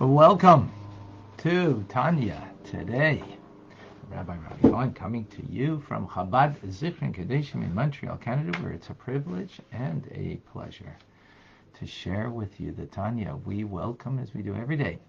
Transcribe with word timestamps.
Welcome 0.00 0.70
to 1.38 1.84
Tanya 1.88 2.48
today. 2.62 3.20
Rabbi 4.08 4.36
Ravi 4.36 4.68
Cohen 4.68 4.92
coming 4.92 5.24
to 5.24 5.44
you 5.50 5.80
from 5.88 6.06
Chabad 6.06 6.56
Zichron 6.68 7.12
Kedoshim 7.12 7.64
in 7.64 7.74
Montreal, 7.74 8.16
Canada, 8.18 8.56
where 8.60 8.70
it's 8.70 8.90
a 8.90 8.94
privilege 8.94 9.58
and 9.72 10.08
a 10.12 10.36
pleasure 10.52 10.96
to 11.80 11.86
share 11.86 12.30
with 12.30 12.60
you 12.60 12.70
the 12.70 12.86
Tanya 12.86 13.34
we 13.44 13.64
welcome 13.64 14.20
as 14.20 14.32
we 14.32 14.40
do 14.40 14.54
every 14.54 14.76
day. 14.76 15.00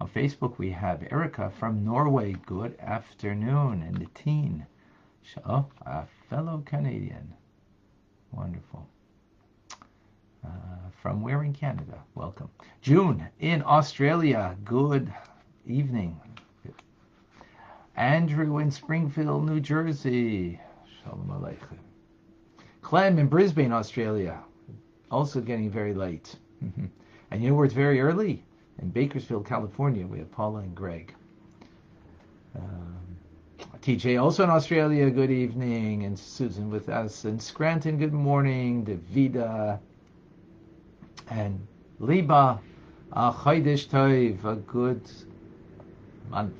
On 0.00 0.08
Facebook, 0.08 0.56
we 0.56 0.70
have 0.70 1.06
Erica 1.10 1.52
from 1.58 1.84
Norway. 1.84 2.34
Good 2.46 2.80
afternoon. 2.80 3.82
And 3.82 3.96
the 3.96 4.08
teen, 4.14 4.66
oh, 5.44 5.66
a 5.84 6.04
fellow 6.30 6.62
Canadian. 6.64 7.34
Wonderful. 8.32 8.88
Uh, 10.42 10.48
from 11.02 11.22
where 11.22 11.42
in 11.42 11.52
Canada? 11.52 11.98
Welcome. 12.14 12.50
June 12.80 13.26
in 13.40 13.62
Australia. 13.64 14.56
Good 14.64 15.12
evening. 15.66 16.20
Andrew 17.96 18.58
in 18.58 18.70
Springfield, 18.70 19.48
New 19.48 19.60
Jersey. 19.60 20.58
Shalom 21.02 21.28
Aleichem. 21.28 21.78
Clem 22.82 23.18
in 23.18 23.26
Brisbane, 23.26 23.72
Australia. 23.72 24.38
Also 25.10 25.40
getting 25.40 25.70
very 25.70 25.92
late. 25.94 26.36
and 26.60 27.42
you 27.42 27.50
know 27.50 27.54
where 27.54 27.66
it's 27.66 27.74
very 27.74 28.00
early? 28.00 28.42
In 28.80 28.88
Bakersfield, 28.88 29.46
California, 29.46 30.06
we 30.06 30.18
have 30.18 30.30
Paula 30.32 30.60
and 30.60 30.74
Greg. 30.74 31.14
Um, 32.56 32.96
TJ 33.82 34.20
also 34.20 34.44
in 34.44 34.50
Australia, 34.50 35.10
good 35.10 35.30
evening. 35.30 36.04
And 36.04 36.18
Susan 36.18 36.70
with 36.70 36.88
us. 36.88 37.24
And 37.24 37.40
Scranton, 37.40 37.98
good 37.98 38.14
morning. 38.14 38.84
Davida 38.84 39.78
and 41.30 41.66
Liba, 42.00 42.60
a 43.12 43.32
Chodesh 43.32 43.88
Tov, 43.88 44.44
a 44.44 44.56
good 44.56 45.00
month. 46.28 46.54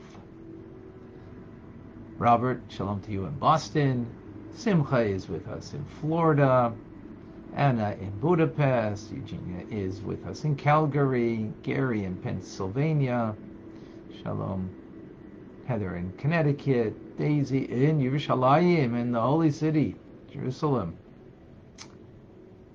Robert, 2.18 2.62
shalom 2.68 3.00
to 3.02 3.12
you 3.12 3.24
in 3.24 3.36
Boston. 3.38 4.06
Simcha 4.54 5.00
is 5.00 5.28
with 5.28 5.48
us 5.48 5.74
in 5.74 5.84
Florida. 6.00 6.72
Anna 7.54 7.96
in 8.00 8.10
Budapest. 8.20 9.10
Eugenia 9.10 9.64
is 9.70 10.00
with 10.02 10.24
us 10.26 10.44
in 10.44 10.54
Calgary. 10.54 11.52
Gary 11.62 12.04
in 12.04 12.16
Pennsylvania. 12.16 13.34
Shalom. 14.22 14.70
Heather 15.66 15.96
in 15.96 16.12
Connecticut. 16.12 17.16
Daisy 17.16 17.64
in 17.64 18.00
Yerushalayim 18.00 18.98
in 19.00 19.12
the 19.12 19.20
Holy 19.20 19.50
City, 19.50 19.96
Jerusalem. 20.30 20.96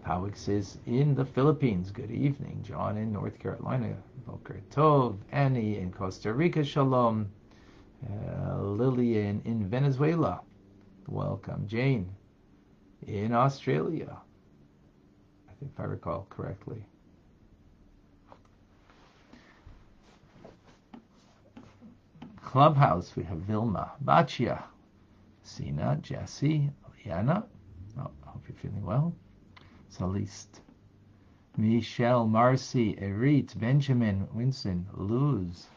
Powix 0.06 0.48
is 0.48 0.78
in 0.86 1.16
the 1.16 1.26
Philippines. 1.26 1.90
Good 1.90 2.12
evening. 2.12 2.62
John 2.62 2.96
in 2.96 3.12
North 3.12 3.40
Carolina. 3.40 3.96
Boker 4.28 4.62
Tov. 4.70 5.18
Annie 5.32 5.80
in 5.80 5.92
Costa 5.92 6.32
Rica. 6.32 6.64
Shalom. 6.64 7.32
Uh, 8.08 8.62
Lillian 8.62 9.42
in 9.46 9.68
Venezuela. 9.68 10.42
Welcome. 11.08 11.68
Jane 11.68 12.08
in 13.08 13.34
Australia. 13.34 14.16
I 15.50 15.54
think 15.60 15.72
if 15.74 15.80
I 15.80 15.86
recall 15.86 16.28
correctly. 16.30 16.86
Clubhouse, 22.44 23.16
we 23.16 23.24
have 23.24 23.40
Vilma, 23.40 23.92
Bachia, 24.06 24.64
Sina, 25.42 25.98
Jesse, 26.02 26.70
Liana. 27.06 27.44
Oh, 28.00 28.12
I 28.26 28.30
hope 28.30 28.44
you're 28.48 28.58
feeling 28.58 28.86
well. 28.86 29.16
Salist. 29.98 30.48
Michelle, 31.58 32.28
Marcy, 32.28 32.98
Erit, 33.00 33.58
Benjamin, 33.58 34.28
Winston, 34.34 34.86
Luz. 34.94 35.68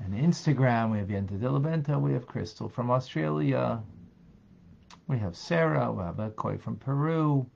And 0.00 0.14
Instagram, 0.14 0.90
we 0.92 0.98
have 0.98 1.08
Yenta 1.08 1.38
Dilabenta, 1.38 2.00
we 2.00 2.12
have 2.12 2.26
Crystal 2.26 2.68
from 2.68 2.90
Australia, 2.90 3.80
we 5.06 5.18
have 5.18 5.36
Sarah, 5.36 5.92
we 5.92 6.02
have 6.02 6.36
Koi 6.36 6.56
from 6.56 6.76
Peru. 6.76 7.46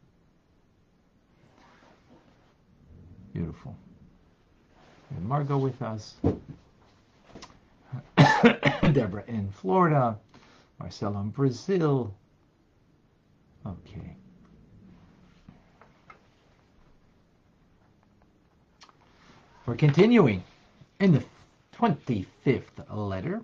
Beautiful. 3.32 3.74
And 5.10 5.26
Margot 5.26 5.58
with 5.58 5.80
us. 5.82 6.14
Deborah 8.92 9.24
in 9.26 9.50
Florida. 9.50 10.18
Marcelo 10.78 11.20
in 11.20 11.30
Brazil. 11.30 12.14
Okay. 13.66 14.16
We're 19.66 19.76
continuing 19.76 20.44
in 21.00 21.12
the 21.12 21.24
25th 21.78 22.66
letter. 22.90 23.40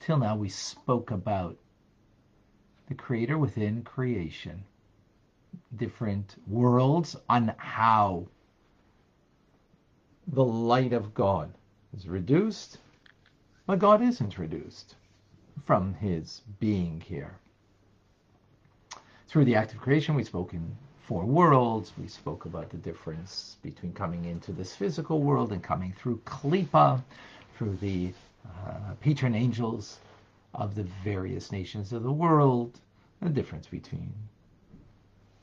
Till 0.00 0.18
now, 0.18 0.34
we 0.34 0.48
spoke 0.48 1.12
about 1.12 1.56
the 2.88 2.96
Creator 2.96 3.38
within 3.38 3.84
creation, 3.84 4.64
different 5.76 6.34
worlds 6.48 7.14
on 7.28 7.54
how 7.58 8.26
the 10.26 10.44
light 10.44 10.92
of 10.92 11.14
God 11.14 11.54
is 11.96 12.08
reduced, 12.08 12.78
but 13.68 13.78
God 13.78 14.02
isn't 14.02 14.36
reduced 14.36 14.96
from 15.64 15.94
his 15.94 16.42
being 16.58 17.00
here. 17.00 17.38
Through 19.28 19.44
the 19.44 19.54
act 19.54 19.74
of 19.74 19.78
creation, 19.78 20.16
we 20.16 20.24
spoke 20.24 20.54
in 20.54 20.76
four 21.06 21.24
worlds. 21.26 21.92
We 21.98 22.08
spoke 22.08 22.46
about 22.46 22.70
the 22.70 22.78
difference 22.78 23.56
between 23.62 23.92
coming 23.92 24.24
into 24.24 24.52
this 24.52 24.74
physical 24.74 25.20
world 25.20 25.52
and 25.52 25.62
coming 25.62 25.92
through 25.92 26.20
Klippa, 26.24 27.02
through 27.56 27.76
the 27.76 28.12
uh, 28.46 28.94
patron 29.00 29.34
angels 29.34 29.98
of 30.54 30.74
the 30.74 30.84
various 31.02 31.52
nations 31.52 31.92
of 31.92 32.02
the 32.02 32.12
world, 32.12 32.80
the 33.20 33.28
difference 33.28 33.66
between 33.66 34.12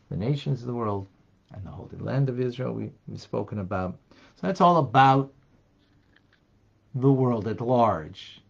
the 0.09 0.17
nations 0.17 0.61
of 0.61 0.67
the 0.67 0.73
world 0.73 1.07
and 1.53 1.63
the 1.63 1.69
Holy 1.69 1.97
Land 1.97 2.29
of 2.29 2.39
Israel 2.39 2.73
we, 2.73 2.91
we've 3.07 3.21
spoken 3.21 3.59
about. 3.59 3.97
So 4.11 4.47
that's 4.47 4.61
all 4.61 4.77
about 4.77 5.31
the 6.95 7.11
world 7.11 7.47
at 7.47 7.61
large. 7.61 8.41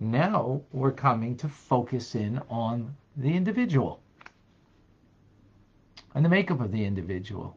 Now 0.00 0.62
we're 0.72 0.92
coming 0.92 1.36
to 1.36 1.48
focus 1.48 2.14
in 2.14 2.40
on 2.48 2.96
the 3.16 3.34
individual 3.36 4.00
and 6.14 6.24
the 6.24 6.28
makeup 6.28 6.60
of 6.60 6.72
the 6.72 6.84
individual. 6.84 7.56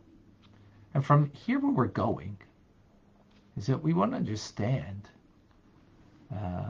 And 0.94 1.06
from 1.06 1.32
here, 1.34 1.60
where 1.60 1.72
we're 1.72 1.88
going 1.88 2.38
is 3.58 3.68
that 3.68 3.82
we 3.82 3.94
want 3.94 4.12
to 4.12 4.18
understand, 4.18 5.10
uh, 6.36 6.64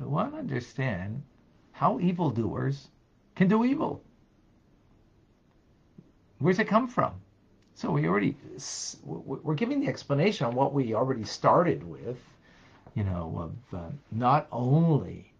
we 0.00 0.06
want 0.06 0.32
to 0.32 0.38
understand 0.38 1.22
how 1.72 2.00
evildoers 2.00 2.88
can 3.34 3.48
do 3.48 3.64
evil. 3.64 4.02
Where's 6.38 6.58
it 6.58 6.68
come 6.68 6.88
from? 6.88 7.14
So 7.74 7.90
we 7.90 8.06
already 8.06 8.36
we're 9.04 9.54
giving 9.54 9.80
the 9.80 9.88
explanation 9.88 10.46
on 10.46 10.54
what 10.54 10.72
we 10.72 10.94
already 10.94 11.24
started 11.24 11.82
with, 11.82 12.18
you 12.94 13.04
know, 13.04 13.52
of 13.72 13.78
uh, 13.78 13.90
not 14.10 14.48
only 14.50 15.32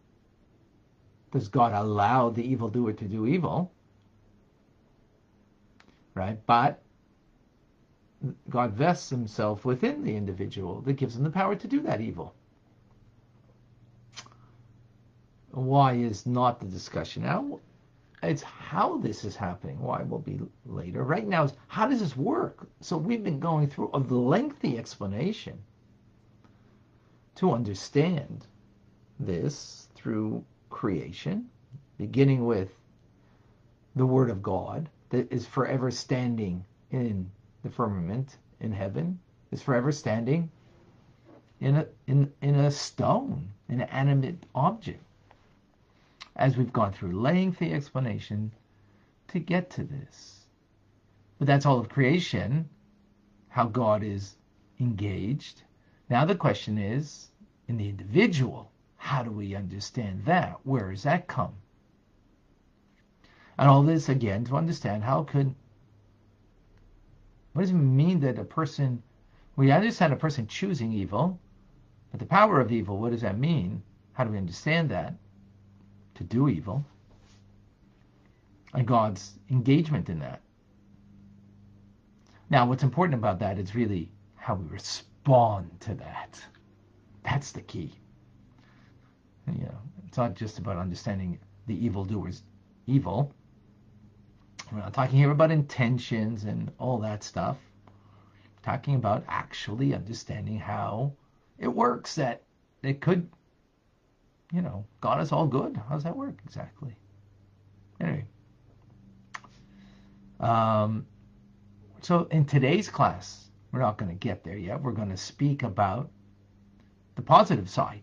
does 1.32 1.48
God 1.48 1.72
allow 1.72 2.30
the 2.30 2.42
evildoer 2.42 2.92
to 2.92 3.04
do 3.04 3.26
evil, 3.26 3.72
right? 6.16 6.38
But 6.46 6.82
God 8.48 8.72
vests 8.72 9.10
himself 9.10 9.64
within 9.64 10.02
the 10.02 10.16
individual 10.16 10.80
that 10.80 10.94
gives 10.94 11.14
him 11.14 11.22
the 11.22 11.30
power 11.30 11.54
to 11.54 11.68
do 11.68 11.80
that 11.82 12.00
evil. 12.00 12.34
Why 15.52 15.92
is 15.92 16.26
not 16.26 16.58
the 16.58 16.66
discussion 16.66 17.22
now? 17.22 17.60
It's 18.22 18.42
how 18.42 18.96
this 18.96 19.24
is 19.24 19.36
happening. 19.36 19.78
Why 19.78 20.02
will 20.02 20.18
be 20.18 20.40
later. 20.64 21.04
Right 21.04 21.26
now 21.26 21.44
is 21.44 21.52
how 21.68 21.86
does 21.86 22.00
this 22.00 22.16
work? 22.16 22.66
So 22.80 22.96
we've 22.96 23.22
been 23.22 23.38
going 23.38 23.68
through 23.68 23.90
a 23.92 23.98
lengthy 23.98 24.78
explanation 24.78 25.58
to 27.36 27.52
understand 27.52 28.46
this 29.20 29.88
through 29.94 30.44
creation, 30.70 31.48
beginning 31.98 32.46
with 32.46 32.70
the 33.94 34.06
Word 34.06 34.30
of 34.30 34.42
God, 34.42 34.88
that 35.10 35.30
is 35.32 35.46
forever 35.46 35.90
standing 35.90 36.64
in 36.90 37.30
the 37.62 37.70
firmament 37.70 38.38
in 38.60 38.72
heaven, 38.72 39.18
is 39.50 39.62
forever 39.62 39.92
standing 39.92 40.50
in 41.60 41.76
a 41.76 41.86
in 42.06 42.32
in 42.42 42.54
a 42.56 42.70
stone, 42.70 43.48
an 43.68 43.82
animate 43.82 44.44
object. 44.54 45.02
As 46.36 46.56
we've 46.56 46.72
gone 46.72 46.92
through 46.92 47.18
lengthy 47.20 47.72
explanation 47.72 48.52
to 49.28 49.38
get 49.38 49.70
to 49.70 49.84
this. 49.84 50.46
But 51.38 51.46
that's 51.46 51.66
all 51.66 51.78
of 51.78 51.88
creation, 51.88 52.68
how 53.48 53.66
God 53.66 54.02
is 54.02 54.36
engaged. 54.80 55.62
Now 56.08 56.24
the 56.24 56.34
question 56.34 56.78
is, 56.78 57.30
in 57.68 57.76
the 57.76 57.88
individual, 57.88 58.70
how 58.96 59.22
do 59.22 59.30
we 59.30 59.54
understand 59.54 60.24
that? 60.24 60.58
Where 60.64 60.90
does 60.90 61.02
that 61.04 61.26
come? 61.26 61.54
And 63.58 63.68
all 63.68 63.82
this 63.82 64.08
again 64.08 64.44
to 64.44 64.56
understand 64.56 65.02
how 65.02 65.24
could 65.24 65.54
what 67.52 67.62
does 67.62 67.70
it 67.70 67.74
mean 67.74 68.20
that 68.20 68.38
a 68.38 68.44
person 68.44 69.02
We 69.56 69.70
understand 69.72 70.12
a 70.12 70.16
person 70.16 70.46
choosing 70.46 70.92
evil, 70.92 71.40
but 72.10 72.20
the 72.20 72.26
power 72.26 72.60
of 72.60 72.70
evil, 72.70 72.98
what 72.98 73.12
does 73.12 73.22
that 73.22 73.38
mean? 73.38 73.82
How 74.12 74.24
do 74.24 74.30
we 74.30 74.38
understand 74.38 74.90
that? 74.90 75.14
To 76.16 76.24
do 76.24 76.48
evil. 76.48 76.84
And 78.74 78.86
God's 78.86 79.32
engagement 79.50 80.10
in 80.10 80.18
that. 80.18 80.42
Now, 82.50 82.66
what's 82.66 82.82
important 82.82 83.18
about 83.18 83.38
that 83.40 83.58
is 83.58 83.74
really 83.74 84.10
how 84.34 84.54
we 84.54 84.68
respond 84.68 85.70
to 85.80 85.94
that. 85.94 86.38
That's 87.24 87.52
the 87.52 87.62
key. 87.62 87.92
You 89.46 89.64
know, 89.64 89.78
it's 90.06 90.18
not 90.18 90.34
just 90.34 90.58
about 90.58 90.76
understanding 90.76 91.38
the 91.66 91.84
evildoer's 91.84 92.42
evil. 92.86 93.32
We're 94.76 94.82
not 94.82 94.92
talking 94.92 95.16
here 95.16 95.30
about 95.30 95.50
intentions 95.50 96.44
and 96.44 96.70
all 96.78 96.98
that 96.98 97.24
stuff. 97.24 97.56
We're 97.86 98.72
talking 98.72 98.96
about 98.96 99.24
actually 99.26 99.94
understanding 99.94 100.58
how 100.58 101.14
it 101.58 101.68
works. 101.68 102.16
That 102.16 102.42
it 102.82 103.00
could, 103.00 103.26
you 104.52 104.60
know, 104.60 104.84
God 105.00 105.22
is 105.22 105.32
all 105.32 105.46
good. 105.46 105.80
How 105.88 105.94
does 105.94 106.04
that 106.04 106.14
work 106.14 106.34
exactly? 106.44 106.94
Anyway. 108.02 108.26
Um, 110.40 111.06
so 112.02 112.28
in 112.30 112.44
today's 112.44 112.90
class, 112.90 113.48
we're 113.72 113.80
not 113.80 113.96
going 113.96 114.10
to 114.10 114.14
get 114.18 114.44
there 114.44 114.58
yet. 114.58 114.82
We're 114.82 114.92
going 114.92 115.08
to 115.08 115.16
speak 115.16 115.62
about 115.62 116.10
the 117.14 117.22
positive 117.22 117.70
side, 117.70 118.02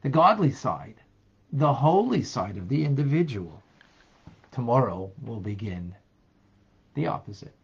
the 0.00 0.08
godly 0.08 0.50
side, 0.50 0.94
the 1.52 1.74
holy 1.74 2.22
side 2.22 2.56
of 2.56 2.70
the 2.70 2.86
individual. 2.86 3.61
Tomorrow 4.52 5.10
we'll 5.22 5.40
begin 5.40 5.94
the 6.94 7.06
opposite. 7.06 7.54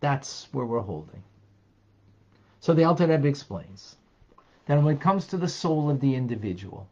That's 0.00 0.48
where 0.52 0.64
we're 0.64 0.80
holding. 0.80 1.22
So 2.60 2.74
the 2.74 2.84
Alter 2.84 3.08
Rebbe 3.08 3.26
explains 3.26 3.96
that 4.66 4.80
when 4.80 4.94
it 4.94 5.00
comes 5.00 5.26
to 5.28 5.36
the 5.36 5.48
soul 5.48 5.90
of 5.90 6.00
the 6.00 6.14
individual, 6.14 6.88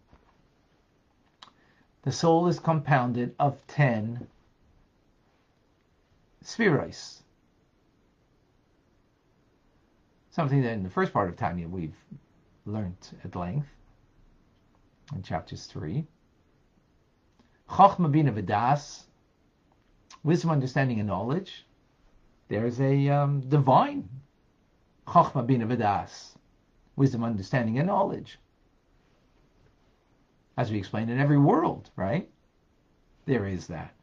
the 2.03 2.12
soul 2.12 2.49
is 2.49 2.58
compounded 2.58 3.35
of 3.38 3.64
ten 3.69 4.26
spheres. 6.43 7.23
Something 10.31 10.62
that 10.62 10.73
in 10.73 10.82
the 10.82 10.91
first 10.91 11.12
part 11.12 11.29
of 11.29 11.37
Tanya 11.37 11.69
we've 11.69 11.97
learned 12.64 12.97
at 13.25 13.37
length 13.37 13.69
in 15.14 15.23
chapters 15.23 15.67
3. 15.67 16.05
Chochma 17.69 18.11
Bina 18.11 18.33
Vidas, 18.33 19.05
wisdom, 20.23 20.51
understanding, 20.51 21.01
and 21.01 21.09
knowledge. 21.09 21.67
There's 22.49 22.81
a 22.81 23.09
um, 23.09 23.41
divine 23.41 24.09
Chochma 25.07 25.47
Bina 25.47 25.67
Vidas, 25.67 26.37
wisdom, 26.97 27.25
understanding, 27.25 27.79
and 27.79 27.87
knowledge. 27.87 28.39
As 30.57 30.71
we 30.71 30.79
explained 30.79 31.11
in 31.11 31.21
every 31.21 31.39
world, 31.39 31.91
right? 31.97 32.29
There 33.27 33.47
is 33.47 33.67
that. 33.67 33.95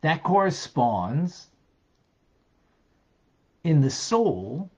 That 0.00 0.22
corresponds 0.22 1.48
in 3.64 3.80
the 3.80 3.90
soul 3.90 4.70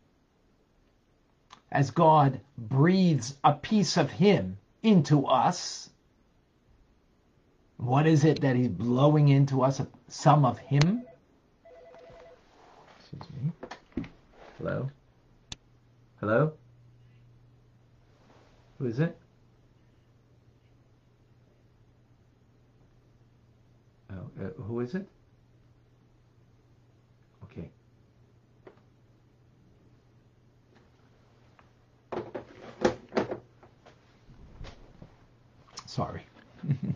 as 1.70 1.90
God 1.90 2.40
breathes 2.58 3.36
a 3.44 3.52
piece 3.52 3.96
of 3.96 4.10
Him 4.10 4.58
into 4.82 5.26
us. 5.26 5.90
What 7.80 8.06
is 8.06 8.24
it 8.24 8.42
that 8.42 8.56
He's 8.56 8.68
blowing 8.68 9.28
into 9.28 9.62
us? 9.62 9.80
Some 10.08 10.44
of 10.44 10.58
Him? 10.58 11.02
Excuse 12.98 13.22
me. 13.96 14.04
Hello? 14.58 14.90
Hello? 16.20 16.52
Who 18.78 18.86
is 18.86 19.00
it? 19.00 19.16
Oh, 24.12 24.44
uh, 24.44 24.62
who 24.62 24.80
is 24.80 24.94
it? 24.94 25.06
Okay. 27.44 27.70
Sorry. 35.86 36.26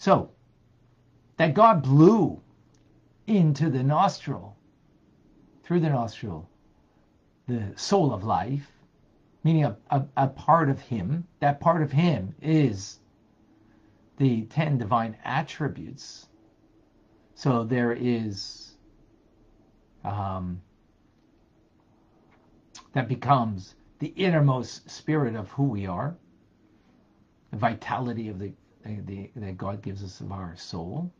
so, 0.00 0.30
that 1.36 1.52
God 1.52 1.82
blew 1.82 2.40
into 3.26 3.68
the 3.68 3.82
nostril, 3.82 4.56
through 5.62 5.80
the 5.80 5.90
nostril, 5.90 6.48
the 7.46 7.74
soul 7.76 8.14
of 8.14 8.24
life, 8.24 8.66
meaning 9.44 9.64
a, 9.64 9.76
a, 9.90 10.02
a 10.16 10.28
part 10.28 10.70
of 10.70 10.80
Him. 10.80 11.26
That 11.40 11.60
part 11.60 11.82
of 11.82 11.92
Him 11.92 12.34
is 12.40 12.98
the 14.16 14.44
ten 14.44 14.78
divine 14.78 15.18
attributes. 15.22 16.28
So 17.34 17.64
there 17.64 17.92
is 17.92 18.72
um, 20.02 20.62
that 22.94 23.06
becomes 23.06 23.74
the 23.98 24.14
innermost 24.16 24.88
spirit 24.88 25.36
of 25.36 25.50
who 25.50 25.64
we 25.64 25.86
are, 25.86 26.16
the 27.50 27.58
vitality 27.58 28.30
of 28.30 28.38
the, 28.38 28.54
the 28.84 29.30
that 29.36 29.58
God 29.58 29.82
gives 29.82 30.02
us 30.02 30.20
of 30.20 30.32
our 30.32 30.56
soul. 30.56 31.12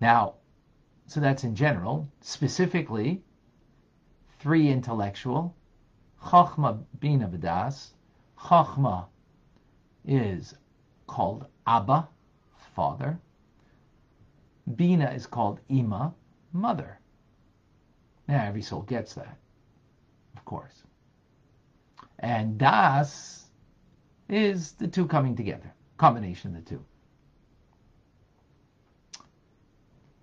Now, 0.00 0.34
so 1.06 1.20
that's 1.20 1.44
in 1.44 1.54
general. 1.54 2.08
Specifically, 2.20 3.22
three 4.40 4.68
intellectual, 4.68 5.54
Chachma 6.22 6.82
Bina 7.00 7.28
Vidas. 7.28 7.90
Chachma 8.38 9.06
is 10.04 10.54
called 11.06 11.46
Abba, 11.66 12.08
father. 12.74 13.18
Bina 14.74 15.10
is 15.12 15.26
called 15.26 15.60
Ima, 15.68 16.12
mother. 16.52 16.98
Now, 18.28 18.44
every 18.44 18.62
soul 18.62 18.82
gets 18.82 19.14
that, 19.14 19.38
of 20.36 20.44
course. 20.44 20.82
And 22.18 22.58
Das 22.58 23.44
is 24.28 24.72
the 24.72 24.88
two 24.88 25.06
coming 25.06 25.36
together, 25.36 25.72
combination 25.96 26.54
of 26.54 26.64
the 26.64 26.70
two. 26.70 26.84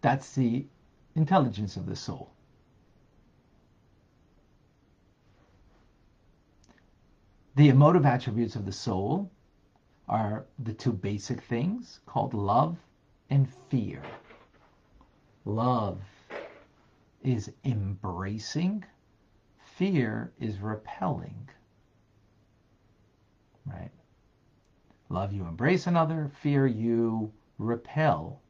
That's 0.01 0.34
the 0.36 0.65
intelligence 1.15 1.77
of 1.77 1.86
the 1.86 1.96
soul. 1.96 2.34
The 7.56 7.70
emotive 7.70 8.06
attributes 8.06 8.56
of 8.56 8.65
the 8.65 8.72
soul 8.72 9.32
are 10.10 10.46
the 10.60 10.74
two 10.74 10.92
basic 10.92 11.42
things 11.42 12.00
called 12.06 12.34
love 12.34 12.77
and 13.30 13.48
fear. 13.70 14.01
Love 15.46 16.01
is 17.24 17.51
embracing, 17.63 18.84
fear 19.75 20.34
is 20.39 20.60
repelling. 20.60 21.48
Right? 23.65 23.92
Love 25.13 25.32
you 25.32 25.46
embrace 25.46 25.86
another, 25.86 26.32
fear 26.41 26.65
you 26.65 27.32
repel 27.60 28.41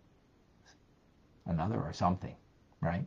another 1.46 1.75
or 1.75 1.91
something, 1.91 2.34
right? 2.79 3.05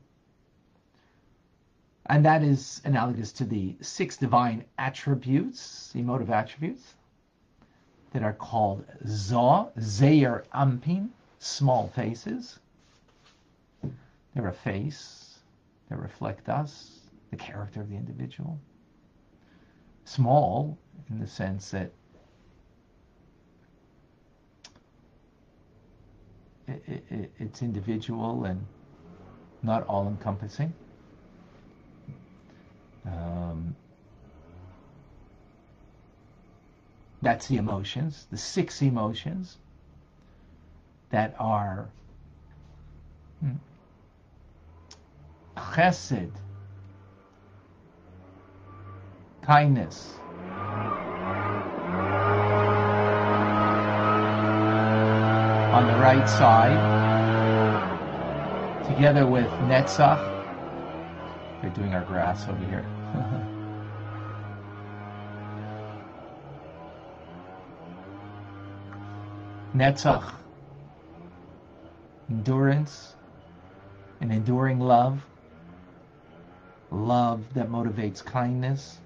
And 2.04 2.22
that 2.26 2.42
is 2.42 2.82
analogous 2.84 3.32
to 3.32 3.46
the 3.46 3.74
six 3.80 4.18
divine 4.18 4.62
attributes, 4.76 5.90
emotive 5.94 6.28
attributes, 6.28 6.96
that 8.12 8.22
are 8.22 8.34
called 8.34 8.84
Za, 9.06 9.68
Zeir 9.80 10.44
Anpin, 10.54 11.08
small 11.38 11.88
faces. 11.88 12.58
They're 14.34 14.48
a 14.48 14.52
face 14.52 15.38
that 15.88 15.98
reflect 15.98 16.50
us, 16.50 17.00
the 17.30 17.36
character 17.36 17.80
of 17.80 17.88
the 17.88 17.96
individual. 17.96 18.60
Small 20.04 20.76
in 21.08 21.18
the 21.18 21.26
sense 21.26 21.70
that 21.70 21.90
it, 26.68 27.04
it, 27.10 27.32
it's 27.38 27.62
individual 27.62 28.44
and 28.44 28.66
not 29.62 29.84
all 29.88 30.08
encompassing. 30.08 30.74
Um, 33.06 33.76
that's 37.22 37.48
the 37.48 37.56
emotions, 37.56 38.26
the 38.30 38.36
six 38.38 38.82
emotions 38.82 39.58
that 41.10 41.34
are 41.38 41.88
hmm, 43.40 43.52
chesed, 45.56 46.30
kindness, 49.42 50.22
on 55.76 55.86
the 55.86 55.96
right 55.98 56.26
side, 56.26 56.72
together 58.86 59.26
with 59.26 59.44
Netzach. 59.68 60.18
They're 61.60 61.68
doing 61.68 61.92
our 61.92 62.04
grass 62.04 62.48
over 62.48 62.64
here. 62.64 62.82
Netzach, 69.76 70.32
endurance, 72.30 73.14
and 74.22 74.32
enduring 74.32 74.80
love, 74.80 75.20
love 76.90 77.44
that 77.52 77.68
motivates 77.68 78.24
kindness. 78.24 78.96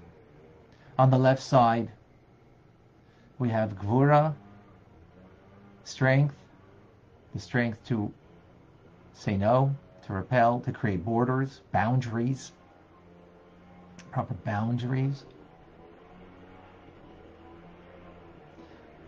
On 1.00 1.10
the 1.10 1.18
left 1.18 1.42
side, 1.42 1.90
we 3.40 3.48
have 3.48 3.70
Gvura, 3.70 4.36
strength, 5.82 6.36
the 7.34 7.40
strength 7.40 7.84
to 7.86 8.12
say 9.12 9.36
no, 9.36 9.74
to 10.06 10.12
repel, 10.12 10.60
to 10.60 10.72
create 10.72 11.04
borders, 11.04 11.60
boundaries, 11.72 12.52
proper 14.10 14.34
boundaries. 14.44 15.24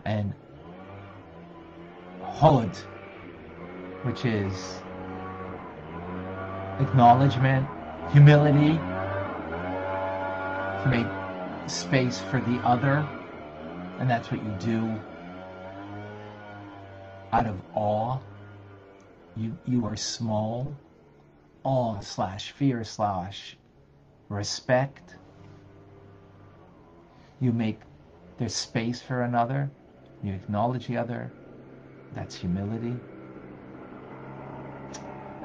And 0.05 0.33
Hod, 2.21 2.75
which 4.03 4.25
is 4.25 4.53
acknowledgement, 6.79 7.67
humility, 8.11 8.77
to 10.83 10.89
make 10.89 11.07
space 11.69 12.19
for 12.19 12.39
the 12.41 12.59
other. 12.65 13.07
And 13.99 14.09
that's 14.09 14.31
what 14.31 14.43
you 14.43 14.55
do 14.59 14.99
out 17.33 17.47
of 17.47 17.59
awe. 17.75 18.19
You, 19.35 19.57
you 19.65 19.85
are 19.85 19.95
small. 19.95 20.75
Awe 21.63 21.99
slash 22.01 22.51
fear 22.51 22.83
slash 22.83 23.57
respect. 24.29 25.15
You 27.41 27.51
make 27.51 27.79
there's 28.37 28.53
space 28.53 29.01
for 29.01 29.23
another. 29.23 29.69
You 30.23 30.33
acknowledge 30.33 30.87
the 30.87 30.97
other. 30.97 31.31
That's 32.15 32.35
humility. 32.35 32.95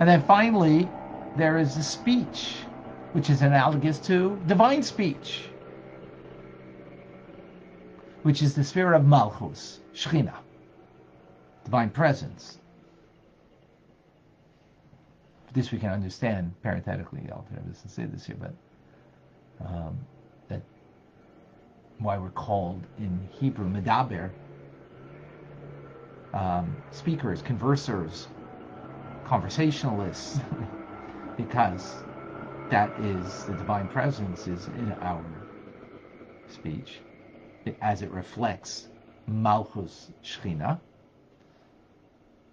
And 0.00 0.08
then 0.08 0.22
finally, 0.22 0.88
there 1.36 1.58
is 1.58 1.74
the 1.74 1.82
speech, 1.82 2.56
which 3.12 3.30
is 3.30 3.42
analogous 3.42 3.98
to 4.00 4.40
divine 4.46 4.82
speech, 4.82 5.44
which 8.22 8.42
is 8.42 8.54
the 8.54 8.64
spirit 8.64 8.96
of 8.96 9.06
Malchus, 9.06 9.80
Shechina, 9.94 10.34
divine 11.68 11.90
presence. 11.90 12.56
This 15.52 15.70
we 15.70 15.78
can 15.78 15.90
understand 15.90 16.54
parenthetically. 16.62 17.28
I'll 17.30 17.46
doesn't 17.54 17.90
say 17.90 18.06
this 18.06 18.24
here, 18.24 18.36
but 18.40 18.54
um, 19.66 19.98
that 20.48 20.62
why 21.98 22.16
we're 22.16 22.30
called 22.30 22.86
in 22.98 23.28
Hebrew 23.38 23.68
medaber, 23.68 24.30
um, 26.32 26.74
speakers, 26.90 27.42
conversers, 27.42 28.28
conversationalists, 29.26 30.40
because 31.36 31.92
that 32.70 32.98
is 32.98 33.44
the 33.44 33.54
divine 33.54 33.88
presence 33.88 34.46
is 34.46 34.68
in 34.68 34.96
our 35.02 35.24
speech 36.48 37.02
as 37.82 38.02
it 38.02 38.10
reflects 38.10 38.88
Malchus 39.28 40.10
Shechina, 40.24 40.80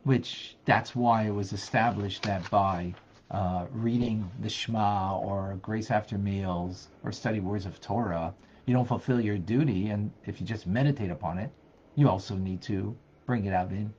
which 0.06 0.56
that's 0.66 0.96
why 0.96 1.24
it 1.24 1.32
was 1.32 1.52
established 1.52 2.24
that 2.24 2.48
by 2.52 2.94
uh, 3.32 3.66
reading 3.72 4.30
the 4.42 4.50
Shema 4.50 5.18
or 5.18 5.58
grace 5.64 5.90
after 5.90 6.16
meals 6.18 6.88
or 7.04 7.12
study 7.12 7.40
words 7.40 7.66
of 7.66 7.82
Torah, 7.82 8.34
you 8.68 8.74
don't 8.74 8.88
fulfill 8.88 9.20
your 9.20 9.40
duty. 9.40 9.90
And 9.90 10.12
if 10.28 10.40
you 10.40 10.46
just 10.46 10.68
meditate 10.68 11.10
upon 11.10 11.40
it, 11.40 11.52
you 11.96 12.08
also 12.08 12.36
need 12.36 12.62
to 12.64 12.96
bring 13.26 13.46
it 13.46 13.54
out 13.54 13.72
in 13.72 13.92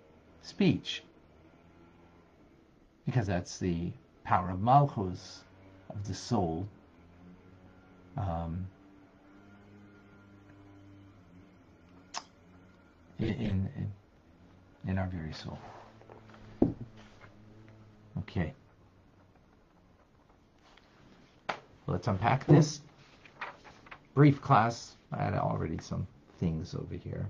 speech. 0.42 1.02
Because 3.04 3.26
that's 3.26 3.58
the 3.58 3.90
power 4.22 4.50
of 4.50 4.60
Malchus, 4.60 5.42
of 5.90 6.06
the 6.06 6.14
soul. 6.14 6.68
Um, 8.16 8.68
in, 13.18 13.28
in, 13.28 13.92
in 14.86 14.98
our 14.98 15.08
very 15.08 15.32
soul. 15.32 15.58
Okay. 18.18 18.52
Let's 21.87 22.08
unpack 22.08 22.46
this. 22.46 22.80
Brief 24.14 24.40
class. 24.40 24.96
I 25.12 25.23
had 25.23 25.35
already 25.35 25.78
some 25.80 26.06
things 26.38 26.75
over 26.75 26.94
here. 26.94 27.26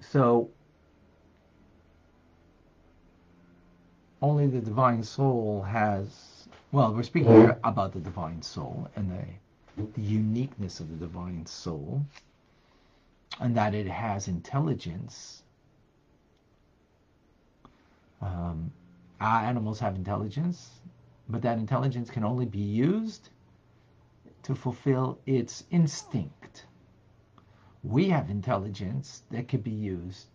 So, 0.00 0.48
only 4.22 4.46
the 4.46 4.60
divine 4.60 5.02
soul 5.02 5.62
has, 5.62 6.48
well, 6.72 6.94
we're 6.94 7.02
speaking 7.02 7.32
here 7.32 7.58
about 7.62 7.92
the 7.92 8.00
divine 8.00 8.42
soul 8.42 8.88
and 8.96 9.10
the, 9.10 9.84
the 9.94 10.00
uniqueness 10.00 10.80
of 10.80 10.88
the 10.90 10.96
divine 10.96 11.44
soul, 11.46 12.02
and 13.40 13.56
that 13.56 13.74
it 13.74 13.86
has 13.86 14.28
intelligence. 14.28 15.42
Um, 18.20 18.72
animals 19.20 19.78
have 19.80 19.94
intelligence, 19.94 20.80
but 21.28 21.42
that 21.42 21.58
intelligence 21.58 22.10
can 22.10 22.24
only 22.24 22.46
be 22.46 22.58
used 22.58 23.30
to 24.42 24.54
fulfill 24.54 25.18
its 25.26 25.64
instinct. 25.70 26.66
We 27.82 28.08
have 28.08 28.30
intelligence 28.30 29.22
that 29.30 29.48
could 29.48 29.62
be 29.62 29.70
used 29.70 30.28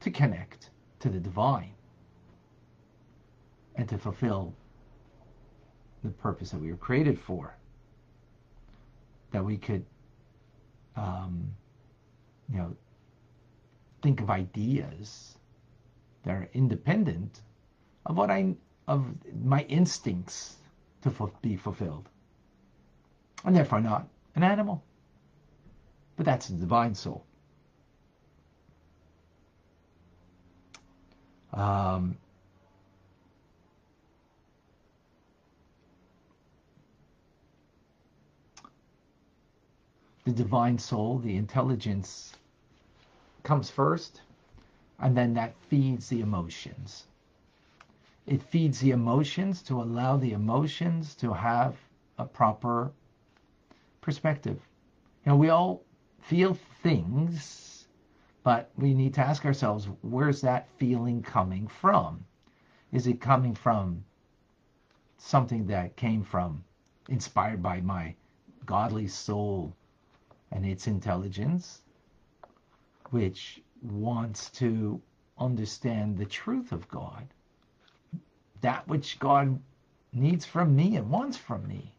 to 0.00 0.10
connect 0.10 0.70
to 1.00 1.08
the 1.08 1.20
divine 1.20 1.74
and 3.74 3.88
to 3.88 3.98
fulfill 3.98 4.54
the 6.02 6.10
purpose 6.10 6.50
that 6.50 6.60
we 6.60 6.70
were 6.70 6.76
created 6.76 7.18
for. 7.18 7.56
That 9.32 9.44
we 9.44 9.56
could, 9.56 9.84
um, 10.96 11.54
you 12.48 12.58
know, 12.58 12.76
think 14.02 14.20
of 14.20 14.30
ideas 14.30 15.36
that 16.26 16.32
are 16.32 16.48
independent 16.52 17.40
of 18.04 18.16
what 18.16 18.30
I 18.30 18.54
of 18.88 19.06
my 19.42 19.62
instincts 19.62 20.56
to 21.02 21.30
be 21.40 21.56
fulfilled, 21.56 22.08
and 23.44 23.54
therefore 23.56 23.80
not 23.80 24.08
an 24.34 24.42
animal. 24.42 24.82
But 26.16 26.26
that's 26.26 26.48
the 26.48 26.56
divine 26.56 26.94
soul. 26.94 27.24
Um, 31.52 32.16
the 40.24 40.32
divine 40.32 40.78
soul, 40.78 41.18
the 41.18 41.36
intelligence, 41.36 42.34
comes 43.42 43.70
first, 43.70 44.22
and 44.98 45.16
then 45.16 45.34
that 45.34 45.54
feeds 45.68 46.08
the 46.08 46.20
emotions. 46.20 47.06
It 48.26 48.42
feeds 48.42 48.80
the 48.80 48.90
emotions 48.90 49.62
to 49.62 49.80
allow 49.80 50.16
the 50.16 50.32
emotions 50.32 51.14
to 51.16 51.32
have 51.32 51.76
a 52.18 52.24
proper 52.24 52.92
perspective. 54.00 54.60
You 55.24 55.32
know, 55.32 55.36
we 55.36 55.50
all 55.50 55.82
feel 56.20 56.54
things, 56.82 57.86
but 58.42 58.70
we 58.76 58.94
need 58.94 59.14
to 59.14 59.20
ask 59.20 59.44
ourselves 59.44 59.88
where's 60.02 60.40
that 60.40 60.68
feeling 60.78 61.22
coming 61.22 61.68
from? 61.68 62.24
Is 62.92 63.06
it 63.06 63.20
coming 63.20 63.54
from 63.54 64.04
something 65.18 65.66
that 65.66 65.96
came 65.96 66.22
from, 66.22 66.64
inspired 67.08 67.62
by 67.62 67.80
my 67.80 68.14
godly 68.64 69.08
soul 69.08 69.74
and 70.50 70.64
its 70.64 70.86
intelligence, 70.86 71.82
which 73.10 73.62
wants 73.92 74.50
to 74.50 75.00
understand 75.38 76.16
the 76.16 76.26
truth 76.26 76.72
of 76.72 76.88
God, 76.88 77.26
that 78.60 78.86
which 78.88 79.18
God 79.18 79.60
needs 80.12 80.44
from 80.44 80.74
me 80.74 80.96
and 80.96 81.10
wants 81.10 81.36
from 81.36 81.66
me. 81.66 81.92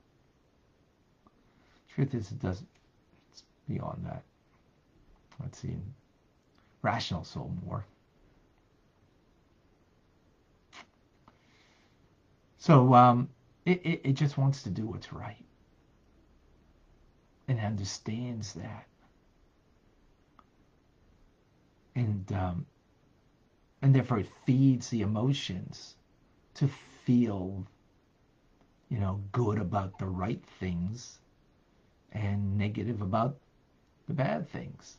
Truth 1.90 2.14
is, 2.16 2.32
it 2.32 2.40
doesn't 2.40 2.68
it's 3.32 3.44
beyond 3.68 4.06
that. 4.06 4.24
Let's 5.42 5.60
see. 5.60 5.76
Rational 6.82 7.24
soul 7.24 7.52
more. 7.66 7.86
So 12.58 12.94
um, 12.94 13.30
it, 13.66 13.82
it, 13.86 14.02
it 14.04 14.14
just 14.14 14.38
wants 14.38 14.64
to 14.64 14.70
do 14.70 14.86
what's 14.86 15.14
right 15.14 15.46
and 17.48 17.60
understands 17.60 18.54
that. 18.54 18.86
And 21.98 22.32
um, 22.32 22.68
And 23.82 23.96
therefore 23.96 24.20
it 24.20 24.30
feeds 24.46 24.90
the 24.90 25.02
emotions 25.02 25.96
to 26.56 26.68
feel, 26.68 27.66
you 28.90 29.00
know, 29.00 29.22
good 29.32 29.58
about 29.60 29.98
the 29.98 30.06
right 30.08 30.44
things 30.60 31.20
and 32.12 32.58
negative 32.58 33.02
about 33.02 33.38
the 34.08 34.14
bad 34.14 34.50
things. 34.50 34.98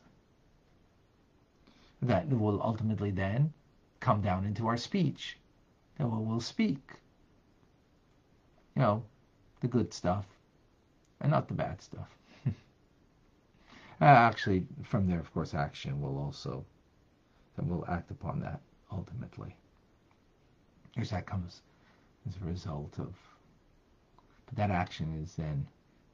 That 2.01 2.27
will 2.29 2.61
ultimately 2.61 3.11
then 3.11 3.53
come 4.01 4.21
down 4.21 4.45
into 4.45 4.67
our 4.67 4.77
speech. 4.77 5.37
And 5.97 6.11
we'll, 6.11 6.23
we'll 6.25 6.41
speak, 6.41 6.81
you 8.75 8.81
know, 8.81 9.03
the 9.61 9.67
good 9.67 9.93
stuff 9.93 10.25
and 11.21 11.31
not 11.31 11.47
the 11.47 11.53
bad 11.53 11.81
stuff. 11.81 12.09
uh, 12.45 12.51
actually, 14.05 14.65
from 14.83 15.07
there, 15.07 15.19
of 15.19 15.33
course, 15.33 15.53
action 15.53 16.01
will 16.01 16.17
also, 16.17 16.65
then 17.59 17.67
we'll 17.67 17.85
act 17.87 18.09
upon 18.11 18.39
that 18.39 18.61
ultimately. 18.91 19.55
Because 20.95 21.09
that 21.11 21.25
comes 21.25 21.61
as 22.27 22.35
a 22.41 22.45
result 22.45 22.93
of, 22.97 23.13
but 24.45 24.55
that 24.55 24.71
action 24.71 25.19
is 25.21 25.35
then 25.35 25.67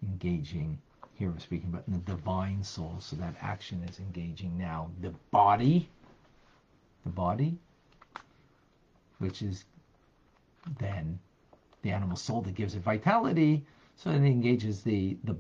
engaging, 0.04 0.80
here 1.14 1.30
we're 1.30 1.40
speaking 1.40 1.70
about 1.70 1.90
the 1.90 2.00
divine 2.00 2.64
soul, 2.64 2.98
so 3.00 3.16
that 3.18 3.36
action 3.42 3.84
is 3.84 4.00
engaging 4.00 4.58
now 4.58 4.90
the 5.02 5.14
body, 5.32 5.90
the 7.04 7.12
body, 7.12 7.58
which 9.20 9.42
is 9.42 9.66
then 10.80 11.20
the 11.84 11.92
animal 11.92 12.18
soul 12.18 12.42
that 12.42 12.56
gives 12.56 12.76
it 12.76 12.82
vitality, 12.82 13.64
so 13.96 14.10
it 14.10 14.16
engages 14.16 14.82
the, 14.82 15.16
the, 15.24 15.36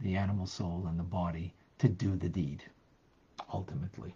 the 0.00 0.14
animal 0.14 0.46
soul 0.46 0.84
and 0.88 0.98
the 0.98 1.04
body 1.04 1.52
to 1.78 1.88
do 1.88 2.16
the 2.16 2.28
deed, 2.28 2.62
ultimately. 3.52 4.14